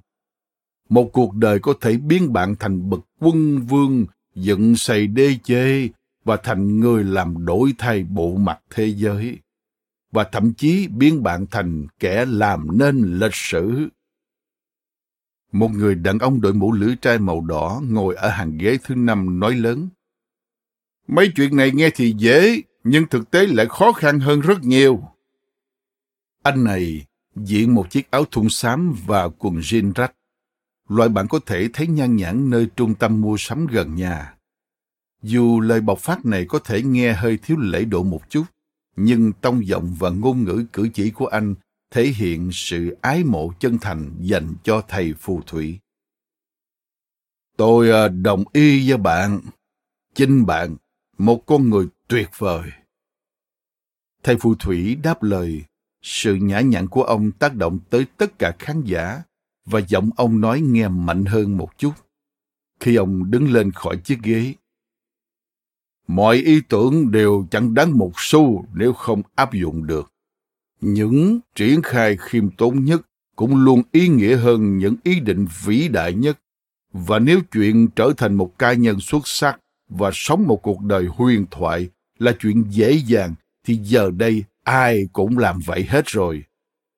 Một 0.88 1.10
cuộc 1.12 1.34
đời 1.34 1.58
có 1.58 1.74
thể 1.80 1.96
biến 1.96 2.32
bạn 2.32 2.54
thành 2.58 2.90
bậc 2.90 3.00
quân 3.20 3.58
vương, 3.58 4.06
dựng 4.34 4.76
xây 4.76 5.06
đê 5.06 5.36
chê 5.44 5.88
và 6.24 6.36
thành 6.36 6.80
người 6.80 7.04
làm 7.04 7.44
đổi 7.44 7.74
thay 7.78 8.04
bộ 8.04 8.36
mặt 8.36 8.60
thế 8.70 8.86
giới 8.86 9.38
và 10.14 10.24
thậm 10.24 10.54
chí 10.54 10.88
biến 10.88 11.22
bạn 11.22 11.46
thành 11.50 11.86
kẻ 11.98 12.24
làm 12.24 12.78
nên 12.78 13.18
lịch 13.18 13.34
sử. 13.34 13.88
Một 15.52 15.68
người 15.68 15.94
đàn 15.94 16.18
ông 16.18 16.40
đội 16.40 16.52
mũ 16.52 16.72
lưỡi 16.72 16.96
trai 16.96 17.18
màu 17.18 17.40
đỏ 17.40 17.82
ngồi 17.88 18.14
ở 18.14 18.28
hàng 18.28 18.58
ghế 18.58 18.78
thứ 18.84 18.94
năm 18.94 19.40
nói 19.40 19.54
lớn. 19.54 19.88
Mấy 21.08 21.32
chuyện 21.36 21.56
này 21.56 21.70
nghe 21.74 21.90
thì 21.94 22.14
dễ, 22.18 22.62
nhưng 22.84 23.06
thực 23.06 23.30
tế 23.30 23.46
lại 23.46 23.66
khó 23.68 23.92
khăn 23.92 24.20
hơn 24.20 24.40
rất 24.40 24.62
nhiều. 24.62 25.02
Anh 26.42 26.64
này 26.64 27.06
diện 27.36 27.74
một 27.74 27.90
chiếc 27.90 28.10
áo 28.10 28.24
thun 28.30 28.48
xám 28.48 28.94
và 29.06 29.28
quần 29.28 29.54
jean 29.54 29.92
rách. 29.92 30.14
Loại 30.88 31.08
bạn 31.08 31.26
có 31.28 31.40
thể 31.46 31.68
thấy 31.72 31.86
nhan 31.86 32.16
nhãn 32.16 32.50
nơi 32.50 32.68
trung 32.76 32.94
tâm 32.94 33.20
mua 33.20 33.36
sắm 33.38 33.66
gần 33.66 33.94
nhà. 33.94 34.34
Dù 35.24 35.60
lời 35.60 35.80
bộc 35.80 35.98
phát 35.98 36.24
này 36.24 36.46
có 36.48 36.58
thể 36.58 36.82
nghe 36.82 37.12
hơi 37.12 37.38
thiếu 37.42 37.56
lễ 37.56 37.84
độ 37.84 38.02
một 38.02 38.30
chút, 38.30 38.44
nhưng 38.96 39.32
tông 39.32 39.66
giọng 39.66 39.94
và 39.98 40.10
ngôn 40.10 40.44
ngữ 40.44 40.64
cử 40.72 40.88
chỉ 40.94 41.10
của 41.10 41.26
anh 41.26 41.54
thể 41.90 42.06
hiện 42.06 42.50
sự 42.52 42.96
ái 43.00 43.24
mộ 43.24 43.52
chân 43.58 43.78
thành 43.78 44.10
dành 44.20 44.54
cho 44.64 44.82
thầy 44.88 45.12
phù 45.12 45.40
thủy. 45.46 45.78
Tôi 47.56 47.90
à, 47.90 48.08
đồng 48.08 48.44
ý 48.52 48.88
với 48.88 48.98
bạn. 48.98 49.40
Chính 50.14 50.46
bạn, 50.46 50.76
một 51.18 51.46
con 51.46 51.70
người 51.70 51.86
tuyệt 52.08 52.28
vời. 52.38 52.70
Thầy 54.22 54.36
phù 54.36 54.54
thủy 54.54 54.94
đáp 54.94 55.22
lời, 55.22 55.64
sự 56.02 56.34
nhã 56.34 56.60
nhặn 56.60 56.88
của 56.88 57.02
ông 57.02 57.32
tác 57.32 57.54
động 57.54 57.78
tới 57.90 58.06
tất 58.16 58.38
cả 58.38 58.56
khán 58.58 58.82
giả 58.84 59.22
và 59.64 59.80
giọng 59.88 60.10
ông 60.16 60.40
nói 60.40 60.60
nghe 60.60 60.88
mạnh 60.88 61.24
hơn 61.24 61.56
một 61.56 61.78
chút. 61.78 61.92
Khi 62.80 62.94
ông 62.94 63.30
đứng 63.30 63.52
lên 63.52 63.72
khỏi 63.72 63.96
chiếc 63.96 64.18
ghế, 64.22 64.54
mọi 66.06 66.36
ý 66.36 66.60
tưởng 66.68 67.10
đều 67.10 67.46
chẳng 67.50 67.74
đáng 67.74 67.98
một 67.98 68.12
xu 68.16 68.64
nếu 68.74 68.92
không 68.92 69.22
áp 69.34 69.52
dụng 69.52 69.86
được. 69.86 70.12
Những 70.80 71.40
triển 71.54 71.82
khai 71.82 72.16
khiêm 72.20 72.50
tốn 72.50 72.84
nhất 72.84 73.00
cũng 73.36 73.56
luôn 73.56 73.82
ý 73.92 74.08
nghĩa 74.08 74.36
hơn 74.36 74.78
những 74.78 74.96
ý 75.02 75.20
định 75.20 75.46
vĩ 75.64 75.88
đại 75.88 76.12
nhất. 76.12 76.38
Và 76.92 77.18
nếu 77.18 77.40
chuyện 77.52 77.88
trở 77.96 78.12
thành 78.16 78.34
một 78.34 78.58
cá 78.58 78.72
nhân 78.72 79.00
xuất 79.00 79.28
sắc 79.28 79.60
và 79.88 80.10
sống 80.12 80.46
một 80.46 80.62
cuộc 80.62 80.80
đời 80.80 81.06
huyền 81.06 81.46
thoại 81.50 81.88
là 82.18 82.32
chuyện 82.40 82.64
dễ 82.68 82.92
dàng, 82.92 83.34
thì 83.66 83.74
giờ 83.74 84.10
đây 84.16 84.44
ai 84.62 85.08
cũng 85.12 85.38
làm 85.38 85.60
vậy 85.64 85.86
hết 85.88 86.06
rồi. 86.06 86.44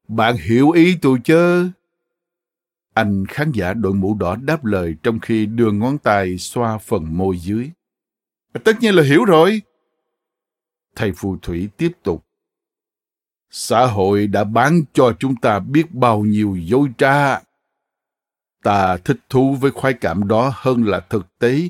Bạn 0.09 0.37
hiểu 0.37 0.71
ý 0.71 0.97
tôi 1.03 1.19
chứ 1.25 1.71
anh 2.95 3.27
khán 3.27 3.53
giả 3.53 3.75
đội 3.75 3.95
mũ 3.95 4.15
đỏ 4.15 4.37
đáp 4.37 4.65
lời 4.65 4.95
trong 5.03 5.19
khi 5.19 5.47
đưa 5.47 5.71
ngón 5.71 5.99
tay 5.99 6.39
xoa 6.39 6.79
phần 6.79 7.17
môi 7.17 7.39
dưới. 7.39 7.71
Tất 8.65 8.81
nhiên 8.81 8.95
là 8.95 9.03
hiểu 9.03 9.25
rồi. 9.25 9.63
Thầy 10.97 11.13
phù 11.13 11.37
thủy 11.43 11.69
tiếp 11.77 11.93
tục. 12.03 12.25
Xã 13.51 13.87
hội 13.87 14.27
đã 14.27 14.45
bán 14.45 14.83
cho 14.93 15.13
chúng 15.19 15.37
ta 15.37 15.59
biết 15.59 15.95
bao 15.95 16.21
nhiêu 16.21 16.57
dối 16.61 16.89
trá. 16.99 17.41
Ta 18.63 18.97
thích 18.97 19.21
thú 19.29 19.55
với 19.61 19.71
khoái 19.71 19.93
cảm 19.93 20.29
đó 20.29 20.53
hơn 20.55 20.85
là 20.85 21.01
thực 21.01 21.39
tế. 21.39 21.69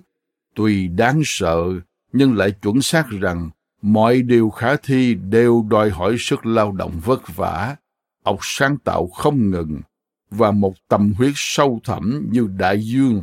Tuy 0.54 0.88
đáng 0.88 1.22
sợ, 1.24 1.64
nhưng 2.12 2.36
lại 2.36 2.50
chuẩn 2.50 2.82
xác 2.82 3.08
rằng 3.10 3.50
mọi 3.82 4.22
điều 4.22 4.50
khả 4.50 4.76
thi 4.76 5.14
đều 5.14 5.66
đòi 5.70 5.90
hỏi 5.90 6.16
sức 6.18 6.46
lao 6.46 6.72
động 6.72 7.00
vất 7.04 7.36
vả, 7.36 7.76
óc 8.22 8.38
sáng 8.42 8.78
tạo 8.78 9.06
không 9.06 9.50
ngừng 9.50 9.80
và 10.30 10.50
một 10.50 10.74
tâm 10.88 11.12
huyết 11.18 11.32
sâu 11.34 11.80
thẳm 11.84 12.28
như 12.32 12.48
đại 12.58 12.80
dương 12.80 13.22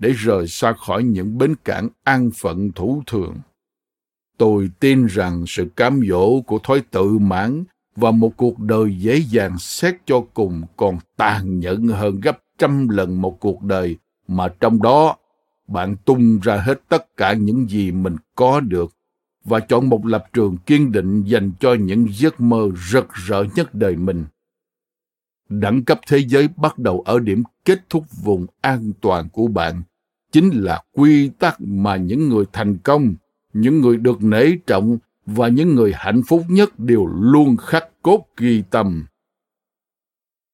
để 0.00 0.12
rời 0.12 0.48
xa 0.48 0.72
khỏi 0.72 1.02
những 1.02 1.38
bến 1.38 1.54
cảng 1.64 1.88
an 2.04 2.30
phận 2.34 2.72
thủ 2.72 3.02
thường. 3.06 3.36
Tôi 4.38 4.70
tin 4.80 5.06
rằng 5.06 5.44
sự 5.46 5.68
cám 5.76 6.00
dỗ 6.08 6.40
của 6.40 6.58
thói 6.58 6.82
tự 6.90 7.18
mãn 7.18 7.64
và 7.96 8.10
một 8.10 8.36
cuộc 8.36 8.58
đời 8.58 8.96
dễ 8.98 9.16
dàng 9.16 9.58
xét 9.58 9.94
cho 10.06 10.20
cùng 10.34 10.62
còn 10.76 10.98
tàn 11.16 11.58
nhẫn 11.58 11.88
hơn 11.88 12.20
gấp 12.20 12.38
trăm 12.58 12.88
lần 12.88 13.22
một 13.22 13.40
cuộc 13.40 13.62
đời 13.62 13.96
mà 14.28 14.48
trong 14.60 14.82
đó 14.82 15.16
bạn 15.68 15.96
tung 16.04 16.40
ra 16.42 16.56
hết 16.56 16.80
tất 16.88 17.16
cả 17.16 17.32
những 17.32 17.68
gì 17.68 17.92
mình 17.92 18.16
có 18.34 18.60
được 18.60 18.92
và 19.44 19.60
chọn 19.60 19.88
một 19.88 20.06
lập 20.06 20.24
trường 20.32 20.56
kiên 20.56 20.92
định 20.92 21.22
dành 21.22 21.52
cho 21.60 21.74
những 21.74 22.06
giấc 22.10 22.40
mơ 22.40 22.68
rực 22.90 23.12
rỡ 23.12 23.44
nhất 23.54 23.74
đời 23.74 23.96
mình. 23.96 24.24
Đẳng 25.48 25.84
cấp 25.84 26.00
thế 26.08 26.18
giới 26.18 26.48
bắt 26.56 26.78
đầu 26.78 27.00
ở 27.06 27.18
điểm 27.18 27.42
kết 27.64 27.78
thúc 27.88 28.04
vùng 28.24 28.46
an 28.60 28.92
toàn 29.00 29.28
của 29.28 29.46
bạn, 29.46 29.82
chính 30.32 30.50
là 30.50 30.82
quy 30.92 31.28
tắc 31.28 31.60
mà 31.60 31.96
những 31.96 32.28
người 32.28 32.44
thành 32.52 32.78
công, 32.78 33.14
những 33.52 33.80
người 33.80 33.96
được 33.96 34.22
nể 34.22 34.46
trọng 34.66 34.98
và 35.26 35.48
những 35.48 35.74
người 35.74 35.92
hạnh 35.96 36.22
phúc 36.26 36.42
nhất 36.48 36.78
đều 36.78 37.06
luôn 37.06 37.56
khắc 37.56 37.84
cốt 38.02 38.26
ghi 38.36 38.62
tâm. 38.70 39.06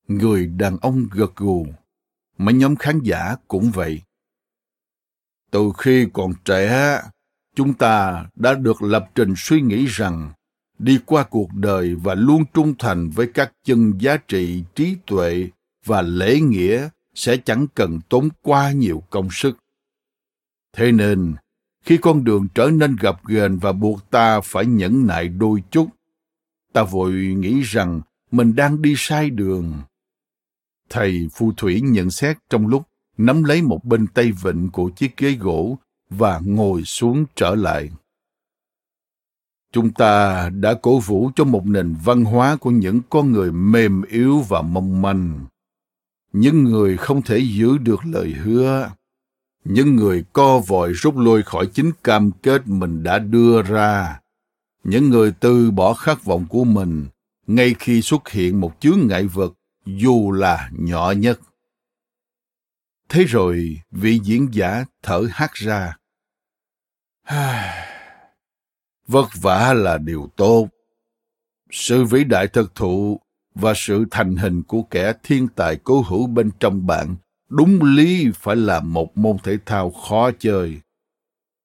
Người 0.09 0.47
đàn 0.47 0.77
ông 0.81 1.07
gật 1.13 1.37
gù, 1.37 1.67
mấy 2.39 2.55
nhóm 2.55 2.77
khán 2.77 3.01
giả 3.01 3.37
cũng 3.49 3.71
vậy. 3.75 4.03
Từ 5.51 5.73
khi 5.79 6.07
còn 6.13 6.33
trẻ, 6.45 7.01
chúng 7.55 7.75
ta 7.75 8.27
đã 8.35 8.55
được 8.55 8.83
lập 8.83 9.11
trình 9.15 9.35
suy 9.37 9.61
nghĩ 9.61 9.87
rằng 9.87 10.33
đi 10.79 10.99
qua 11.07 11.23
cuộc 11.23 11.55
đời 11.55 11.95
và 11.95 12.15
luôn 12.15 12.45
trung 12.55 12.75
thành 12.79 13.11
với 13.11 13.31
các 13.35 13.53
chân 13.65 13.93
giá 13.99 14.17
trị 14.17 14.65
trí 14.75 14.97
tuệ 15.07 15.49
và 15.85 16.03
lễ 16.03 16.41
nghĩa 16.41 16.89
sẽ 17.15 17.37
chẳng 17.37 17.67
cần 17.75 18.01
tốn 18.09 18.29
quá 18.43 18.73
nhiều 18.73 19.03
công 19.11 19.29
sức 19.31 19.57
thế 20.77 20.93
nên, 20.93 21.35
khi 21.85 21.97
con 21.97 22.25
đường 22.25 22.49
trở 22.55 22.71
nên 22.71 22.97
gập 23.01 23.27
ghềnh 23.27 23.59
và 23.59 23.73
buộc 23.73 24.11
ta 24.11 24.41
phải 24.41 24.67
nhẫn 24.67 25.07
nại 25.07 25.29
đôi 25.29 25.63
chút, 25.71 25.87
ta 26.73 26.83
vội 26.83 27.13
nghĩ 27.13 27.63
rằng 27.63 28.01
mình 28.31 28.57
đang 28.57 28.83
đi 28.83 28.95
sai 28.97 29.31
đường. 29.31 29.73
Thầy 30.91 31.29
phù 31.35 31.53
thủy 31.57 31.81
nhận 31.81 32.11
xét 32.11 32.37
trong 32.51 32.67
lúc 32.67 32.83
nắm 33.19 33.45
lấy 33.45 33.63
một 33.63 33.85
bên 33.85 34.07
tay 34.07 34.33
vịn 34.43 34.71
của 34.71 34.91
chiếc 34.97 35.17
ghế 35.17 35.33
gỗ 35.33 35.79
và 36.11 36.41
ngồi 36.45 36.83
xuống 36.85 37.25
trở 37.37 37.55
lại. 37.55 37.91
Chúng 39.73 39.91
ta 39.91 40.49
đã 40.51 40.75
cổ 40.83 40.99
vũ 40.99 41.31
cho 41.37 41.45
một 41.45 41.67
nền 41.67 41.95
văn 42.05 42.25
hóa 42.25 42.57
của 42.57 42.71
những 42.71 43.01
con 43.11 43.33
người 43.33 43.53
mềm 43.53 44.03
yếu 44.03 44.41
và 44.41 44.63
mong 44.63 45.03
manh. 45.03 45.45
Những 46.33 46.65
người 46.65 46.97
không 46.97 47.23
thể 47.23 47.39
giữ 47.39 47.79
được 47.79 48.01
lời 48.07 48.33
hứa 48.33 48.91
những 49.69 49.97
người 49.97 50.25
co 50.33 50.59
vòi 50.59 50.93
rút 50.93 51.17
lui 51.17 51.43
khỏi 51.43 51.67
chính 51.75 51.91
cam 52.05 52.31
kết 52.43 52.63
mình 52.67 53.03
đã 53.03 53.19
đưa 53.19 53.63
ra. 53.63 54.21
Những 54.85 55.11
người 55.11 55.33
từ 55.41 55.71
bỏ 55.71 55.95
khát 55.95 56.25
vọng 56.25 56.47
của 56.49 56.65
mình, 56.65 57.07
ngay 57.47 57.75
khi 57.79 58.03
xuất 58.03 58.29
hiện 58.29 58.61
một 58.61 58.81
chướng 58.81 58.99
ngại 59.09 59.25
vật, 59.25 59.53
dù 59.87 60.33
là 60.33 60.71
nhỏ 60.73 61.11
nhất. 61.11 61.41
Thế 63.09 63.25
rồi, 63.25 63.81
vị 63.91 64.21
diễn 64.25 64.49
giả 64.53 64.85
thở 65.03 65.27
hắt 65.31 65.53
ra. 65.53 65.97
Vất 69.09 69.29
vả 69.35 69.75
là 69.75 69.99
điều 69.99 70.31
tốt. 70.37 70.69
Sự 71.71 72.05
vĩ 72.05 72.25
đại 72.25 72.49
thực 72.49 72.75
thụ 72.75 73.21
và 73.55 73.73
sự 73.77 74.05
thành 74.11 74.37
hình 74.37 74.63
của 74.63 74.83
kẻ 74.83 75.13
thiên 75.23 75.49
tài 75.49 75.77
cố 75.85 76.05
hữu 76.09 76.27
bên 76.27 76.51
trong 76.61 76.87
bạn 76.87 77.17
đúng 77.49 77.83
lý 77.83 78.31
phải 78.35 78.57
là 78.57 78.81
một 78.81 79.19
môn 79.19 79.37
thể 79.45 79.59
thao 79.67 79.91
khó 79.91 80.31
chơi. 80.39 80.81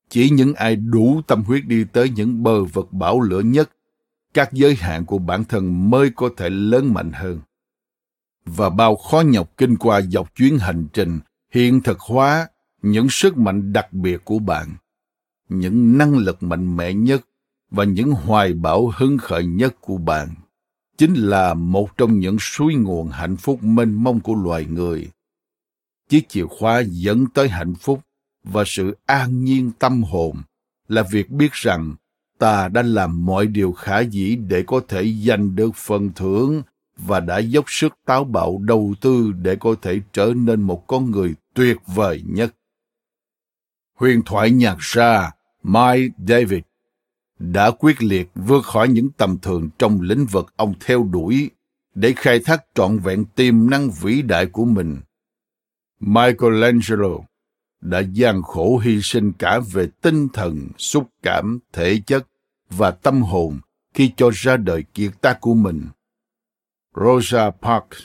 Chỉ 0.09 0.29
những 0.29 0.53
ai 0.53 0.75
đủ 0.75 1.21
tâm 1.27 1.43
huyết 1.43 1.65
đi 1.67 1.83
tới 1.83 2.09
những 2.09 2.43
bờ 2.43 2.63
vực 2.63 2.93
bão 2.93 3.21
lửa 3.21 3.39
nhất, 3.39 3.69
các 4.33 4.53
giới 4.53 4.75
hạn 4.75 5.05
của 5.05 5.17
bản 5.17 5.43
thân 5.43 5.89
mới 5.89 6.09
có 6.09 6.29
thể 6.37 6.49
lớn 6.49 6.93
mạnh 6.93 7.11
hơn. 7.13 7.39
Và 8.45 8.69
bao 8.69 8.95
khó 8.95 9.21
nhọc 9.21 9.57
kinh 9.57 9.77
qua 9.77 10.01
dọc 10.01 10.35
chuyến 10.35 10.57
hành 10.57 10.87
trình, 10.93 11.19
hiện 11.51 11.81
thực 11.81 11.99
hóa 11.99 12.47
những 12.81 13.07
sức 13.09 13.37
mạnh 13.37 13.73
đặc 13.73 13.93
biệt 13.93 14.25
của 14.25 14.39
bạn, 14.39 14.75
những 15.49 15.97
năng 15.97 16.17
lực 16.17 16.43
mạnh 16.43 16.77
mẽ 16.77 16.93
nhất 16.93 17.25
và 17.71 17.83
những 17.83 18.11
hoài 18.11 18.53
bão 18.53 18.91
hứng 18.97 19.17
khởi 19.17 19.45
nhất 19.45 19.75
của 19.81 19.97
bạn, 19.97 20.29
chính 20.97 21.13
là 21.13 21.53
một 21.53 21.97
trong 21.97 22.19
những 22.19 22.37
suối 22.39 22.75
nguồn 22.75 23.09
hạnh 23.09 23.37
phúc 23.37 23.63
mênh 23.63 24.03
mông 24.03 24.19
của 24.19 24.35
loài 24.35 24.65
người 24.65 25.09
chiếc 26.11 26.29
chìa 26.29 26.45
khóa 26.45 26.83
dẫn 26.85 27.25
tới 27.33 27.49
hạnh 27.49 27.75
phúc 27.75 28.01
và 28.43 28.63
sự 28.67 28.97
an 29.05 29.43
nhiên 29.43 29.71
tâm 29.79 30.03
hồn 30.03 30.37
là 30.87 31.03
việc 31.11 31.29
biết 31.29 31.51
rằng 31.51 31.95
ta 32.37 32.67
đã 32.67 32.81
làm 32.81 33.25
mọi 33.25 33.47
điều 33.47 33.71
khả 33.71 33.99
dĩ 33.99 34.35
để 34.35 34.63
có 34.67 34.81
thể 34.87 35.13
giành 35.13 35.55
được 35.55 35.75
phần 35.75 36.11
thưởng 36.15 36.61
và 36.97 37.19
đã 37.19 37.37
dốc 37.37 37.65
sức 37.67 37.93
táo 38.05 38.23
bạo 38.23 38.57
đầu 38.61 38.93
tư 39.01 39.31
để 39.41 39.55
có 39.55 39.75
thể 39.81 39.99
trở 40.13 40.33
nên 40.35 40.61
một 40.61 40.87
con 40.87 41.11
người 41.11 41.35
tuyệt 41.53 41.77
vời 41.87 42.23
nhất. 42.25 42.55
Huyền 43.95 44.21
thoại 44.25 44.51
nhạc 44.51 44.77
gia 44.95 45.31
Mike 45.63 46.15
David 46.27 46.61
đã 47.39 47.71
quyết 47.71 48.03
liệt 48.03 48.29
vượt 48.35 48.65
khỏi 48.65 48.87
những 48.87 49.09
tầm 49.17 49.37
thường 49.41 49.69
trong 49.79 50.01
lĩnh 50.01 50.25
vực 50.25 50.53
ông 50.55 50.73
theo 50.79 51.03
đuổi 51.03 51.49
để 51.95 52.13
khai 52.15 52.39
thác 52.39 52.65
trọn 52.75 52.99
vẹn 52.99 53.25
tiềm 53.35 53.69
năng 53.69 53.91
vĩ 53.91 54.21
đại 54.21 54.45
của 54.45 54.65
mình. 54.65 54.97
Michelangelo 56.01 57.17
đã 57.81 57.99
gian 57.99 58.41
khổ 58.41 58.77
hy 58.77 59.01
sinh 59.01 59.31
cả 59.33 59.59
về 59.71 59.87
tinh 60.01 60.29
thần, 60.29 60.67
xúc 60.77 61.09
cảm, 61.23 61.59
thể 61.73 62.01
chất 62.05 62.27
và 62.69 62.91
tâm 62.91 63.21
hồn 63.21 63.59
khi 63.93 64.11
cho 64.17 64.29
ra 64.33 64.57
đời 64.57 64.83
kiệt 64.93 65.11
tác 65.21 65.41
của 65.41 65.53
mình. 65.53 65.85
Rosa 66.95 67.49
Parks, 67.49 68.03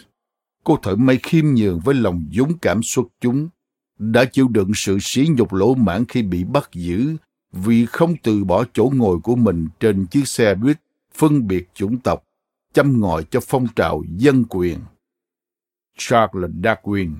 cô 0.65 0.79
thợ 0.83 0.97
may 0.97 1.19
khiêm 1.23 1.45
nhường 1.55 1.81
với 1.81 1.95
lòng 1.95 2.25
dũng 2.33 2.59
cảm 2.59 2.83
xuất 2.83 3.07
chúng, 3.21 3.49
đã 3.99 4.25
chịu 4.25 4.49
đựng 4.49 4.71
sự 4.75 4.99
sỉ 5.01 5.29
nhục 5.37 5.53
lỗ 5.53 5.75
mãn 5.75 6.05
khi 6.09 6.23
bị 6.23 6.45
bắt 6.45 6.71
giữ 6.73 7.17
vì 7.53 7.87
không 7.87 8.15
từ 8.23 8.45
bỏ 8.45 8.65
chỗ 8.73 8.91
ngồi 8.95 9.21
của 9.21 9.37
mình 9.37 9.69
trên 9.81 10.07
chiếc 10.07 10.29
xe 10.29 10.55
buýt 10.55 10.77
phân 11.15 11.47
biệt 11.47 11.69
chủng 11.75 11.99
tộc, 11.99 12.25
châm 12.73 13.01
ngòi 13.01 13.25
cho 13.31 13.41
phong 13.43 13.67
trào 13.77 14.03
dân 14.09 14.45
quyền. 14.49 14.79
Charles 15.99 16.51
Darwin 16.63 17.15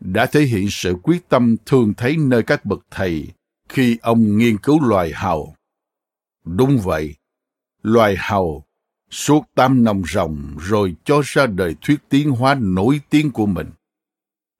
đã 0.00 0.26
thể 0.26 0.40
hiện 0.40 0.66
sự 0.70 0.96
quyết 1.02 1.28
tâm 1.28 1.56
thường 1.66 1.94
thấy 1.94 2.16
nơi 2.16 2.42
các 2.42 2.64
bậc 2.64 2.80
thầy 2.90 3.28
khi 3.68 3.98
ông 4.02 4.38
nghiên 4.38 4.58
cứu 4.58 4.80
loài 4.80 5.12
hầu. 5.14 5.54
Đúng 6.44 6.78
vậy, 6.78 7.14
loài 7.82 8.16
hầu 8.18 8.64
suốt 9.10 9.44
tám 9.54 9.84
năm 9.84 10.02
ròng 10.12 10.56
rồi 10.60 10.94
cho 11.04 11.20
ra 11.24 11.46
đời 11.46 11.74
thuyết 11.80 11.98
tiến 12.08 12.30
hóa 12.30 12.54
nổi 12.54 13.00
tiếng 13.10 13.30
của 13.30 13.46
mình. 13.46 13.70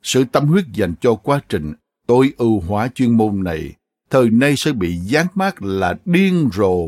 Sự 0.03 0.25
tâm 0.25 0.47
huyết 0.47 0.65
dành 0.75 0.95
cho 1.01 1.15
quá 1.15 1.41
trình 1.49 1.73
tối 2.07 2.33
ưu 2.37 2.61
hóa 2.61 2.89
chuyên 2.95 3.17
môn 3.17 3.45
này 3.45 3.73
thời 4.11 4.31
nay 4.31 4.57
sẽ 4.57 4.73
bị 4.73 4.97
gián 4.97 5.27
mát 5.35 5.63
là 5.63 5.95
điên 6.05 6.49
rồ 6.53 6.79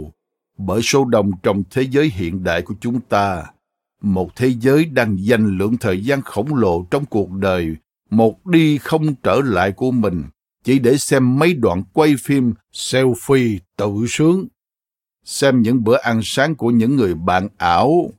bởi 0.58 0.82
số 0.82 1.04
đông 1.04 1.30
trong 1.42 1.62
thế 1.70 1.82
giới 1.82 2.10
hiện 2.14 2.44
đại 2.44 2.62
của 2.62 2.74
chúng 2.80 3.00
ta. 3.00 3.44
Một 4.02 4.36
thế 4.36 4.54
giới 4.60 4.84
đang 4.84 5.16
dành 5.24 5.58
lượng 5.58 5.76
thời 5.76 6.04
gian 6.04 6.22
khổng 6.22 6.54
lồ 6.54 6.86
trong 6.90 7.04
cuộc 7.06 7.30
đời, 7.30 7.76
một 8.12 8.46
đi 8.46 8.78
không 8.78 9.14
trở 9.14 9.40
lại 9.44 9.72
của 9.72 9.90
mình, 9.90 10.24
chỉ 10.64 10.78
để 10.78 10.96
xem 10.96 11.38
mấy 11.38 11.54
đoạn 11.54 11.82
quay 11.92 12.14
phim 12.18 12.54
selfie 12.72 13.58
tự 13.76 14.06
sướng. 14.08 14.46
Xem 15.24 15.62
những 15.62 15.84
bữa 15.84 15.96
ăn 15.96 16.20
sáng 16.24 16.54
của 16.54 16.70
những 16.70 16.96
người 16.96 17.14
bạn 17.14 17.48
ảo, 17.58 18.10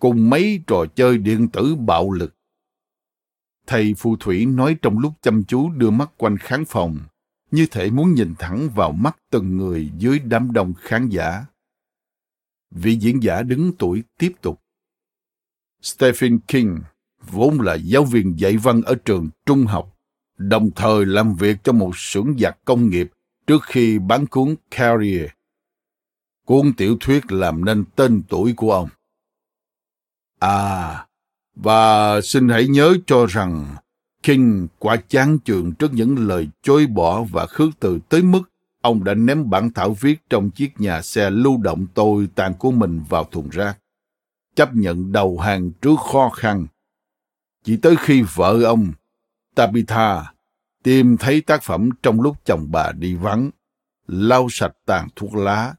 cùng 0.00 0.30
mấy 0.30 0.60
trò 0.66 0.86
chơi 0.96 1.18
điện 1.18 1.48
tử 1.48 1.74
bạo 1.74 2.10
lực. 2.10 2.36
Thầy 3.66 3.94
phù 3.98 4.16
thủy 4.16 4.46
nói 4.46 4.76
trong 4.82 4.98
lúc 4.98 5.12
chăm 5.22 5.44
chú 5.44 5.70
đưa 5.70 5.90
mắt 5.90 6.10
quanh 6.16 6.38
khán 6.38 6.64
phòng 6.64 6.98
như 7.50 7.66
thể 7.70 7.90
muốn 7.90 8.14
nhìn 8.14 8.34
thẳng 8.38 8.68
vào 8.74 8.92
mắt 8.92 9.16
từng 9.30 9.56
người 9.56 9.90
dưới 9.98 10.18
đám 10.18 10.52
đông 10.52 10.74
khán 10.80 11.08
giả. 11.08 11.44
Vị 12.70 12.96
diễn 12.96 13.22
giả 13.22 13.42
đứng 13.42 13.72
tuổi 13.78 14.02
tiếp 14.18 14.32
tục. 14.42 14.60
Stephen 15.82 16.38
King 16.38 16.78
vốn 17.30 17.60
là 17.60 17.74
giáo 17.74 18.04
viên 18.04 18.38
dạy 18.38 18.56
văn 18.56 18.82
ở 18.82 18.94
trường 18.94 19.28
trung 19.46 19.66
học, 19.66 19.96
đồng 20.36 20.70
thời 20.70 21.06
làm 21.06 21.34
việc 21.34 21.56
cho 21.64 21.72
một 21.72 21.96
xưởng 21.96 22.34
giặt 22.38 22.58
công 22.64 22.90
nghiệp 22.90 23.10
trước 23.46 23.62
khi 23.66 23.98
bán 23.98 24.26
cuốn 24.26 24.54
Carrier. 24.70 25.30
Cuốn 26.46 26.72
tiểu 26.72 26.96
thuyết 27.00 27.32
làm 27.32 27.64
nên 27.64 27.84
tên 27.96 28.22
tuổi 28.28 28.52
của 28.56 28.72
ông. 28.72 28.88
À, 30.38 31.06
và 31.56 32.20
xin 32.20 32.48
hãy 32.48 32.66
nhớ 32.68 32.94
cho 33.06 33.26
rằng 33.26 33.76
King 34.22 34.66
quá 34.78 34.96
chán 35.08 35.38
chường 35.44 35.72
trước 35.72 35.92
những 35.92 36.28
lời 36.28 36.48
chối 36.62 36.86
bỏ 36.86 37.22
và 37.22 37.46
khước 37.46 37.70
từ 37.80 37.98
tới 38.08 38.22
mức 38.22 38.42
ông 38.84 39.04
đã 39.04 39.14
ném 39.14 39.50
bản 39.50 39.70
thảo 39.72 39.96
viết 40.00 40.20
trong 40.30 40.50
chiếc 40.50 40.80
nhà 40.80 41.02
xe 41.02 41.30
lưu 41.30 41.56
động 41.56 41.86
tồi 41.94 42.28
tàn 42.34 42.54
của 42.54 42.70
mình 42.70 43.00
vào 43.08 43.24
thùng 43.24 43.48
rác. 43.48 43.78
Chấp 44.54 44.74
nhận 44.74 45.12
đầu 45.12 45.38
hàng 45.38 45.70
trước 45.70 46.00
khó 46.12 46.28
khăn. 46.28 46.66
Chỉ 47.64 47.76
tới 47.76 47.96
khi 47.96 48.22
vợ 48.34 48.62
ông, 48.64 48.92
Tabitha, 49.54 50.32
tìm 50.82 51.16
thấy 51.16 51.40
tác 51.40 51.62
phẩm 51.62 51.90
trong 52.02 52.20
lúc 52.20 52.36
chồng 52.44 52.66
bà 52.70 52.92
đi 52.92 53.14
vắng, 53.14 53.50
lau 54.06 54.48
sạch 54.50 54.72
tàn 54.86 55.08
thuốc 55.16 55.34
lá, 55.34 55.74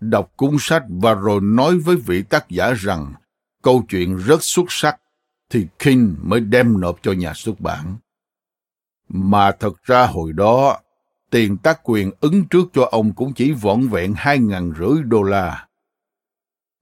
đọc 0.00 0.32
cuốn 0.36 0.56
sách 0.60 0.82
và 0.88 1.14
rồi 1.14 1.40
nói 1.40 1.78
với 1.78 1.96
vị 1.96 2.22
tác 2.22 2.48
giả 2.48 2.72
rằng 2.72 3.14
câu 3.62 3.84
chuyện 3.88 4.16
rất 4.16 4.42
xuất 4.42 4.64
sắc, 4.68 5.00
thì 5.50 5.66
King 5.78 6.16
mới 6.22 6.40
đem 6.40 6.80
nộp 6.80 6.98
cho 7.02 7.12
nhà 7.12 7.34
xuất 7.34 7.60
bản. 7.60 7.96
Mà 9.08 9.52
thật 9.52 9.82
ra 9.82 10.06
hồi 10.06 10.32
đó, 10.32 10.78
tiền 11.30 11.56
tác 11.56 11.80
quyền 11.84 12.10
ứng 12.20 12.44
trước 12.48 12.64
cho 12.72 12.88
ông 12.90 13.12
cũng 13.12 13.32
chỉ 13.34 13.52
vỏn 13.52 13.88
vẹn 13.88 14.14
hai 14.16 14.38
ngàn 14.38 14.72
rưỡi 14.78 15.02
đô 15.02 15.22
la. 15.22 15.66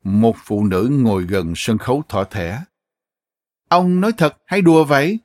Một 0.05 0.37
phụ 0.45 0.65
nữ 0.65 0.89
ngồi 0.91 1.23
gần 1.23 1.53
sân 1.57 1.79
khấu 1.79 2.03
thỏ 2.09 2.25
thẻ. 2.25 2.61
Ông 3.69 4.01
nói 4.01 4.13
thật, 4.13 4.37
hay 4.45 4.63
đùa 4.63 4.85
vậy? 4.85 5.19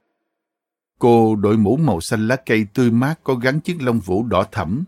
Cô 1.00 1.36
đội 1.36 1.58
mũ 1.58 1.78
màu 1.78 2.02
xanh 2.02 2.28
lá 2.28 2.36
cây 2.36 2.66
tươi 2.74 2.92
mát 2.92 3.20
có 3.24 3.36
gắn 3.36 3.60
chiếc 3.60 3.82
lông 3.82 4.00
vũ 4.00 4.24
đỏ 4.24 4.44
thẫm 4.52 4.84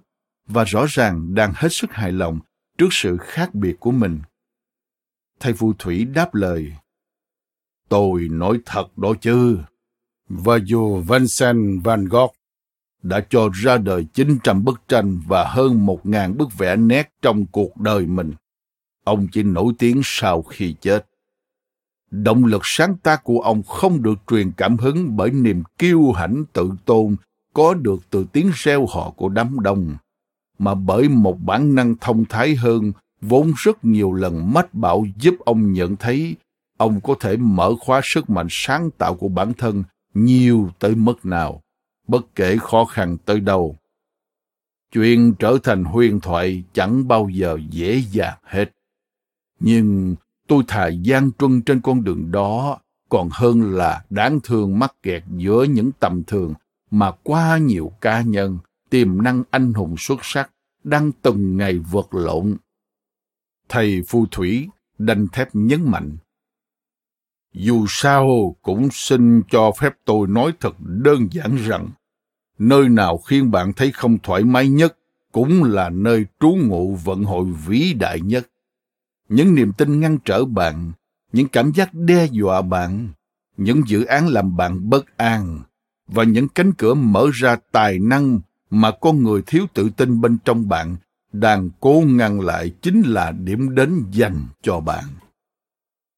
và 0.48 0.64
rõ 0.64 0.86
ràng 0.90 1.36
đang 1.36 1.54
hết 1.56 1.70
sức 1.72 1.92
hài 1.92 2.12
lòng 2.12 2.40
trước 2.78 2.88
sự 2.92 3.18
khác 3.18 3.56
biệt 3.56 3.80
của 3.80 3.92
mình. 3.92 4.22
Thầy 5.40 5.54
phù 5.54 5.74
thủy 5.74 6.06
đáp 6.06 6.36
lời. 6.36 6.74
Tôi 7.90 8.28
nói 8.32 8.60
thật 8.66 8.98
đó 8.98 9.14
chứ. 9.22 9.60
Và 10.30 10.58
dù 10.66 11.02
Vincent 11.02 11.84
van 11.84 12.06
Gogh 12.06 12.34
đã 13.04 13.26
cho 13.30 13.50
ra 13.54 13.78
đời 13.78 14.08
900 14.14 14.64
bức 14.64 14.82
tranh 14.88 15.22
và 15.28 15.46
hơn 15.48 15.86
1.000 15.86 16.38
bức 16.38 16.58
vẽ 16.58 16.76
nét 16.76 17.12
trong 17.22 17.46
cuộc 17.46 17.78
đời 17.78 18.06
mình. 18.06 18.34
Ông 19.04 19.28
chỉ 19.32 19.44
nổi 19.44 19.74
tiếng 19.80 20.02
sau 20.04 20.42
khi 20.42 20.76
chết. 20.82 21.06
Động 22.14 22.46
lực 22.46 22.62
sáng 22.66 22.98
tác 22.98 23.24
của 23.24 23.40
ông 23.40 23.64
không 23.64 24.02
được 24.02 24.20
truyền 24.28 24.52
cảm 24.58 24.78
hứng 24.78 25.18
bởi 25.18 25.32
niềm 25.32 25.64
kiêu 25.78 26.12
hãnh 26.12 26.44
tự 26.54 26.72
tôn 26.86 27.16
có 27.54 27.74
được 27.74 28.00
từ 28.10 28.26
tiếng 28.34 28.52
reo 28.56 28.86
hò 28.86 29.10
của 29.10 29.30
đám 29.30 29.60
đông, 29.60 29.96
mà 30.60 30.76
bởi 30.76 31.10
một 31.10 31.38
bản 31.46 31.76
năng 31.76 31.96
thông 31.96 32.26
thái 32.26 32.56
hơn 32.56 32.92
vốn 33.22 33.52
rất 33.58 33.86
nhiều 33.86 34.14
lần 34.14 34.54
mách 34.54 34.74
bảo 34.74 35.06
giúp 35.18 35.36
ông 35.40 35.74
nhận 35.74 35.96
thấy 35.96 36.36
ông 36.78 37.02
có 37.02 37.16
thể 37.20 37.38
mở 37.38 37.74
khóa 37.80 38.02
sức 38.04 38.30
mạnh 38.30 38.48
sáng 38.50 38.92
tạo 38.92 39.16
của 39.16 39.28
bản 39.30 39.54
thân 39.54 39.84
nhiều 40.14 40.70
tới 40.80 40.96
mức 40.96 41.26
nào, 41.26 41.62
bất 42.08 42.36
kể 42.36 42.58
khó 42.58 42.86
khăn 42.86 43.18
tới 43.26 43.40
đâu. 43.40 43.78
Chuyện 44.92 45.34
trở 45.40 45.58
thành 45.64 45.84
huyền 45.84 46.20
thoại 46.20 46.64
chẳng 46.74 47.08
bao 47.08 47.30
giờ 47.30 47.58
dễ 47.70 48.04
dàng 48.12 48.38
hết. 48.44 48.72
Nhưng 49.60 50.16
tôi 50.48 50.64
thà 50.68 50.88
gian 50.88 51.32
truân 51.40 51.62
trên 51.62 51.82
con 51.82 52.04
đường 52.04 52.32
đó 52.32 52.80
còn 53.10 53.30
hơn 53.32 53.74
là 53.74 54.04
đáng 54.10 54.40
thương 54.44 54.80
mắc 54.80 54.96
kẹt 55.04 55.24
giữa 55.38 55.64
những 55.64 55.92
tầm 56.00 56.24
thường 56.24 56.54
mà 56.92 57.12
quá 57.24 57.58
nhiều 57.58 57.92
cá 58.02 58.22
nhân 58.22 58.58
tiềm 58.90 59.24
năng 59.24 59.44
anh 59.52 59.74
hùng 59.74 59.96
xuất 59.98 60.20
sắc 60.22 60.52
đang 60.84 61.12
từng 61.22 61.58
ngày 61.58 61.78
vượt 61.78 62.14
lộn. 62.14 62.58
Thầy 63.70 64.04
phù 64.08 64.26
thủy 64.32 64.70
đanh 64.98 65.28
thép 65.28 65.50
nhấn 65.54 65.92
mạnh 65.92 66.18
dù 67.54 67.86
sao 67.90 68.56
cũng 68.62 68.90
xin 68.92 69.42
cho 69.52 69.72
phép 69.80 69.94
tôi 70.06 70.28
nói 70.28 70.52
thật 70.60 70.76
đơn 70.80 71.28
giản 71.32 71.56
rằng, 71.56 71.90
nơi 72.60 72.90
nào 72.90 73.18
khiến 73.18 73.52
bạn 73.52 73.74
thấy 73.74 73.92
không 73.92 74.18
thoải 74.24 74.44
mái 74.44 74.70
nhất 74.70 74.98
cũng 75.32 75.64
là 75.64 75.90
nơi 75.90 76.26
trú 76.40 76.50
ngụ 76.50 76.96
vận 76.96 77.24
hội 77.24 77.46
vĩ 77.68 77.94
đại 77.94 78.22
nhất. 78.22 78.48
Những 79.34 79.56
niềm 79.56 79.74
tin 79.74 80.00
ngăn 80.00 80.18
trở 80.26 80.46
bạn, 80.46 80.92
những 81.32 81.48
cảm 81.48 81.72
giác 81.72 81.94
đe 81.94 82.28
dọa 82.32 82.62
bạn, 82.62 83.10
những 83.58 83.82
dự 83.88 84.06
án 84.06 84.28
làm 84.28 84.58
bạn 84.58 84.90
bất 84.90 85.18
an 85.18 85.62
và 86.08 86.24
những 86.24 86.48
cánh 86.48 86.74
cửa 86.74 86.94
mở 86.94 87.30
ra 87.34 87.58
tài 87.72 88.00
năng 88.00 88.40
mà 88.70 88.92
con 89.02 89.24
người 89.24 89.42
thiếu 89.48 89.66
tự 89.74 89.90
tin 89.90 90.22
bên 90.22 90.38
trong 90.46 90.70
bạn 90.70 90.96
đang 91.32 91.70
cố 91.80 92.04
ngăn 92.08 92.42
lại 92.42 92.72
chính 92.82 93.02
là 93.02 93.32
điểm 93.32 93.76
đến 93.76 94.04
dành 94.12 94.46
cho 94.62 94.80
bạn. 94.80 95.04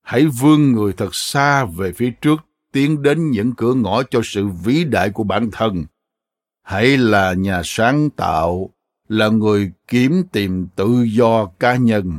Hãy 0.02 0.26
vươn 0.26 0.72
người 0.72 0.94
thật 0.94 1.16
xa 1.16 1.66
về 1.66 1.92
phía 1.92 2.12
trước 2.22 2.40
tiến 2.72 3.02
đến 3.02 3.32
những 3.32 3.54
cửa 3.58 3.74
ngõ 3.74 4.04
cho 4.04 4.22
sự 4.24 4.48
vĩ 4.48 4.84
đại 4.84 5.10
của 5.10 5.24
bản 5.24 5.50
thân. 5.52 5.86
Hãy 6.64 6.98
là 6.98 7.34
nhà 7.34 7.62
sáng 7.64 8.10
tạo 8.10 8.70
là 9.10 9.28
người 9.28 9.72
kiếm 9.88 10.24
tìm 10.32 10.68
tự 10.76 11.04
do 11.04 11.46
cá 11.46 11.76
nhân 11.76 12.14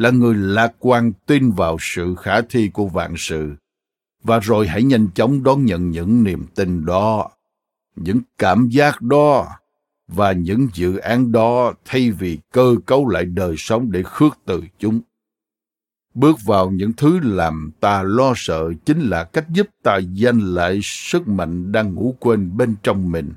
là 0.00 0.10
người 0.10 0.34
lạc 0.34 0.72
quan 0.78 1.12
tin 1.26 1.50
vào 1.50 1.76
sự 1.80 2.14
khả 2.14 2.40
thi 2.40 2.68
của 2.68 2.86
vạn 2.86 3.14
sự. 3.16 3.52
Và 4.22 4.38
rồi 4.38 4.68
hãy 4.68 4.82
nhanh 4.82 5.08
chóng 5.14 5.42
đón 5.42 5.64
nhận 5.64 5.90
những 5.90 6.24
niềm 6.24 6.44
tin 6.54 6.86
đó, 6.86 7.30
những 7.96 8.20
cảm 8.38 8.68
giác 8.68 9.02
đó, 9.02 9.48
và 10.08 10.32
những 10.32 10.68
dự 10.74 10.96
án 10.96 11.32
đó 11.32 11.72
thay 11.84 12.10
vì 12.10 12.38
cơ 12.52 12.74
cấu 12.86 13.08
lại 13.08 13.24
đời 13.24 13.54
sống 13.58 13.92
để 13.92 14.02
khước 14.02 14.38
từ 14.44 14.62
chúng. 14.78 15.00
Bước 16.14 16.36
vào 16.46 16.70
những 16.70 16.92
thứ 16.92 17.20
làm 17.22 17.70
ta 17.80 18.02
lo 18.02 18.32
sợ 18.36 18.72
chính 18.84 19.00
là 19.00 19.24
cách 19.24 19.48
giúp 19.48 19.66
ta 19.82 20.00
giành 20.16 20.54
lại 20.54 20.80
sức 20.82 21.28
mạnh 21.28 21.72
đang 21.72 21.94
ngủ 21.94 22.14
quên 22.20 22.56
bên 22.56 22.74
trong 22.82 23.12
mình 23.12 23.32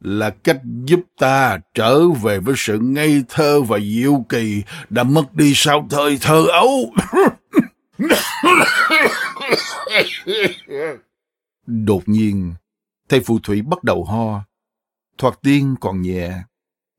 là 0.00 0.30
cách 0.30 0.60
giúp 0.84 1.00
ta 1.18 1.58
trở 1.74 2.08
về 2.08 2.38
với 2.38 2.54
sự 2.58 2.78
ngây 2.78 3.24
thơ 3.28 3.62
và 3.62 3.78
diệu 3.80 4.24
kỳ 4.28 4.62
đã 4.90 5.02
mất 5.02 5.34
đi 5.34 5.52
sau 5.54 5.86
thời 5.90 6.18
thơ 6.20 6.46
ấu 6.52 6.92
đột 11.66 12.02
nhiên 12.06 12.54
thầy 13.08 13.20
phù 13.20 13.38
thủy 13.38 13.62
bắt 13.62 13.84
đầu 13.84 14.04
ho 14.04 14.44
thoạt 15.18 15.34
tiên 15.42 15.74
còn 15.80 16.02
nhẹ 16.02 16.32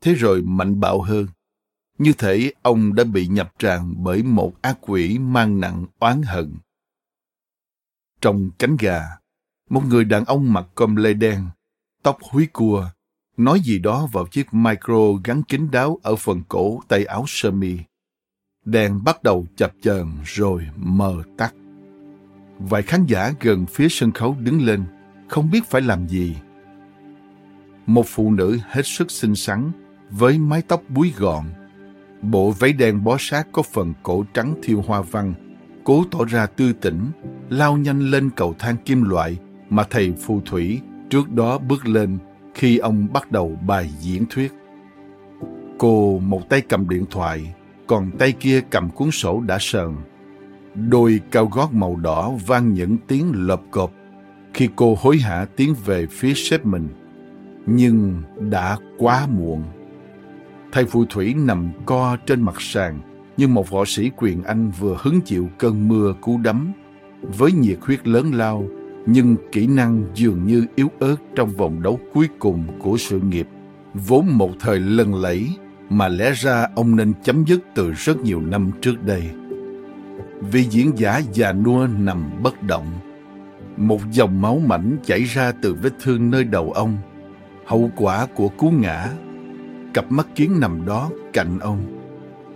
thế 0.02 0.14
rồi 0.14 0.42
mạnh 0.42 0.80
bạo 0.80 1.02
hơn 1.02 1.28
như 2.00 2.14
thể 2.14 2.52
ông 2.62 2.96
đã 2.96 3.04
bị 3.04 3.28
nhập 3.28 3.54
tràn 3.60 3.94
bởi 3.98 4.24
một 4.24 4.62
ác 4.62 4.78
quỷ 4.82 5.18
mang 5.18 5.60
nặng 5.60 5.86
oán 6.00 6.22
hận. 6.22 6.58
Trong 8.22 8.50
cánh 8.60 8.78
gà, 8.80 9.02
một 9.70 9.82
người 9.86 10.06
đàn 10.06 10.26
ông 10.26 10.54
mặc 10.54 10.66
com 10.76 10.96
lê 10.96 11.14
đen, 11.14 11.50
tóc 12.04 12.18
húi 12.22 12.46
cua, 12.46 12.90
nói 13.38 13.60
gì 13.60 13.80
đó 13.80 14.08
vào 14.12 14.28
chiếc 14.28 14.54
micro 14.54 15.14
gắn 15.24 15.44
kín 15.44 15.72
đáo 15.72 16.00
ở 16.04 16.16
phần 16.16 16.42
cổ 16.50 16.82
tay 16.88 17.06
áo 17.06 17.26
sơ 17.28 17.52
mi. 17.52 17.78
Đèn 18.66 19.04
bắt 19.04 19.24
đầu 19.24 19.46
chập 19.56 19.72
chờn 19.82 20.08
rồi 20.26 20.68
mờ 20.76 21.24
tắt. 21.38 21.54
Vài 22.60 22.82
khán 22.82 23.06
giả 23.06 23.34
gần 23.40 23.66
phía 23.66 23.88
sân 23.90 24.12
khấu 24.12 24.36
đứng 24.40 24.66
lên, 24.66 24.84
không 25.28 25.52
biết 25.52 25.66
phải 25.70 25.82
làm 25.82 26.08
gì. 26.08 26.36
Một 27.86 28.06
phụ 28.08 28.32
nữ 28.32 28.58
hết 28.70 28.86
sức 28.86 29.12
xinh 29.12 29.36
xắn, 29.36 29.72
với 30.10 30.38
mái 30.38 30.62
tóc 30.62 30.84
búi 30.90 31.14
gọn, 31.18 31.46
Bộ 32.22 32.52
váy 32.52 32.74
đen 32.74 33.04
bó 33.04 33.18
sát 33.20 33.48
có 33.52 33.62
phần 33.62 33.94
cổ 34.04 34.26
trắng 34.34 34.56
thiêu 34.64 34.84
hoa 34.88 35.02
văn, 35.02 35.34
cố 35.84 36.04
tỏ 36.12 36.26
ra 36.26 36.46
tư 36.46 36.74
tỉnh, 36.74 37.12
lao 37.50 37.78
nhanh 37.78 38.00
lên 38.00 38.30
cầu 38.36 38.56
thang 38.60 38.78
kim 38.86 39.04
loại 39.04 39.38
mà 39.70 39.84
thầy 39.90 40.14
phù 40.22 40.42
thủy 40.46 40.82
trước 41.10 41.32
đó 41.32 41.58
bước 41.58 41.88
lên 41.88 42.18
khi 42.54 42.78
ông 42.78 43.08
bắt 43.14 43.32
đầu 43.32 43.60
bài 43.68 43.90
diễn 44.00 44.26
thuyết. 44.30 44.54
Cô 45.78 46.20
một 46.20 46.50
tay 46.50 46.62
cầm 46.62 46.90
điện 46.90 47.06
thoại, 47.12 47.54
còn 47.88 48.12
tay 48.20 48.32
kia 48.32 48.62
cầm 48.70 48.90
cuốn 48.90 49.12
sổ 49.12 49.42
đã 49.42 49.58
sờn. 49.60 49.96
Đôi 50.76 51.20
cao 51.32 51.46
gót 51.46 51.74
màu 51.74 51.96
đỏ 51.96 52.32
vang 52.48 52.74
những 52.74 52.98
tiếng 53.08 53.32
lợp 53.48 53.62
cộp 53.72 53.92
khi 54.54 54.70
cô 54.76 54.96
hối 55.00 55.18
hả 55.18 55.46
tiến 55.56 55.76
về 55.86 56.08
phía 56.12 56.34
sếp 56.34 56.66
mình. 56.66 56.88
Nhưng 57.66 58.22
đã 58.50 58.78
quá 58.98 59.28
muộn. 59.28 59.64
Thầy 60.72 60.86
phù 60.86 61.06
thủy 61.06 61.34
nằm 61.34 61.70
co 61.86 62.18
trên 62.26 62.42
mặt 62.42 62.62
sàn 62.62 63.00
như 63.38 63.48
một 63.48 63.70
võ 63.70 63.86
sĩ 63.86 64.12
quyền 64.18 64.44
Anh 64.44 64.72
vừa 64.80 64.98
hứng 65.00 65.22
chịu 65.22 65.50
cơn 65.58 65.88
mưa 65.88 66.14
cú 66.22 66.38
đấm. 66.38 66.72
Với 67.22 67.52
nhiệt 67.52 67.78
huyết 67.82 68.08
lớn 68.08 68.32
lao, 68.34 68.66
nhưng 69.06 69.36
kỹ 69.52 69.68
năng 69.68 70.04
dường 70.16 70.48
như 70.48 70.66
yếu 70.76 70.92
ớt 71.00 71.16
trong 71.36 71.50
vòng 71.50 71.82
đấu 71.82 72.00
cuối 72.14 72.28
cùng 72.40 72.64
của 72.80 72.98
sự 72.98 73.20
nghiệp, 73.20 73.48
vốn 73.94 74.26
một 74.30 74.52
thời 74.60 74.80
lừng 74.80 75.16
lẫy 75.16 75.48
mà 75.90 76.08
lẽ 76.08 76.32
ra 76.32 76.68
ông 76.76 76.96
nên 76.96 77.14
chấm 77.24 77.44
dứt 77.48 77.60
từ 77.76 77.92
rất 77.92 78.18
nhiều 78.18 78.42
năm 78.42 78.72
trước 78.82 79.04
đây. 79.06 79.30
Vị 80.52 80.64
diễn 80.70 80.92
giả 80.98 81.22
già 81.34 81.54
nua 81.54 81.88
nằm 82.00 82.30
bất 82.44 82.64
động. 82.64 82.88
Một 83.78 84.02
dòng 84.12 84.42
máu 84.42 84.62
mảnh 84.66 84.98
chảy 85.06 85.24
ra 85.24 85.52
từ 85.62 85.74
vết 85.74 85.94
thương 86.04 86.32
nơi 86.32 86.44
đầu 86.44 86.72
ông, 86.72 86.98
hậu 87.66 87.92
quả 87.96 88.28
của 88.36 88.50
cú 88.50 88.72
ngã 88.72 89.10
Cặp 89.94 90.12
mắt 90.12 90.28
kiến 90.36 90.60
nằm 90.60 90.86
đó 90.86 91.10
cạnh 91.34 91.60
ông. 91.60 91.80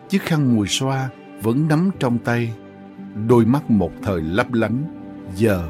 Chiếc 0.10 0.22
khăn 0.22 0.56
mùi 0.56 0.68
xoa 0.68 1.10
vẫn 1.42 1.68
nắm 1.68 1.90
trong 2.00 2.18
tay. 2.18 2.54
Đôi 3.28 3.46
mắt 3.46 3.72
một 3.72 3.92
thời 4.04 4.22
lấp 4.22 4.54
lánh, 4.54 4.84
giờ 5.36 5.70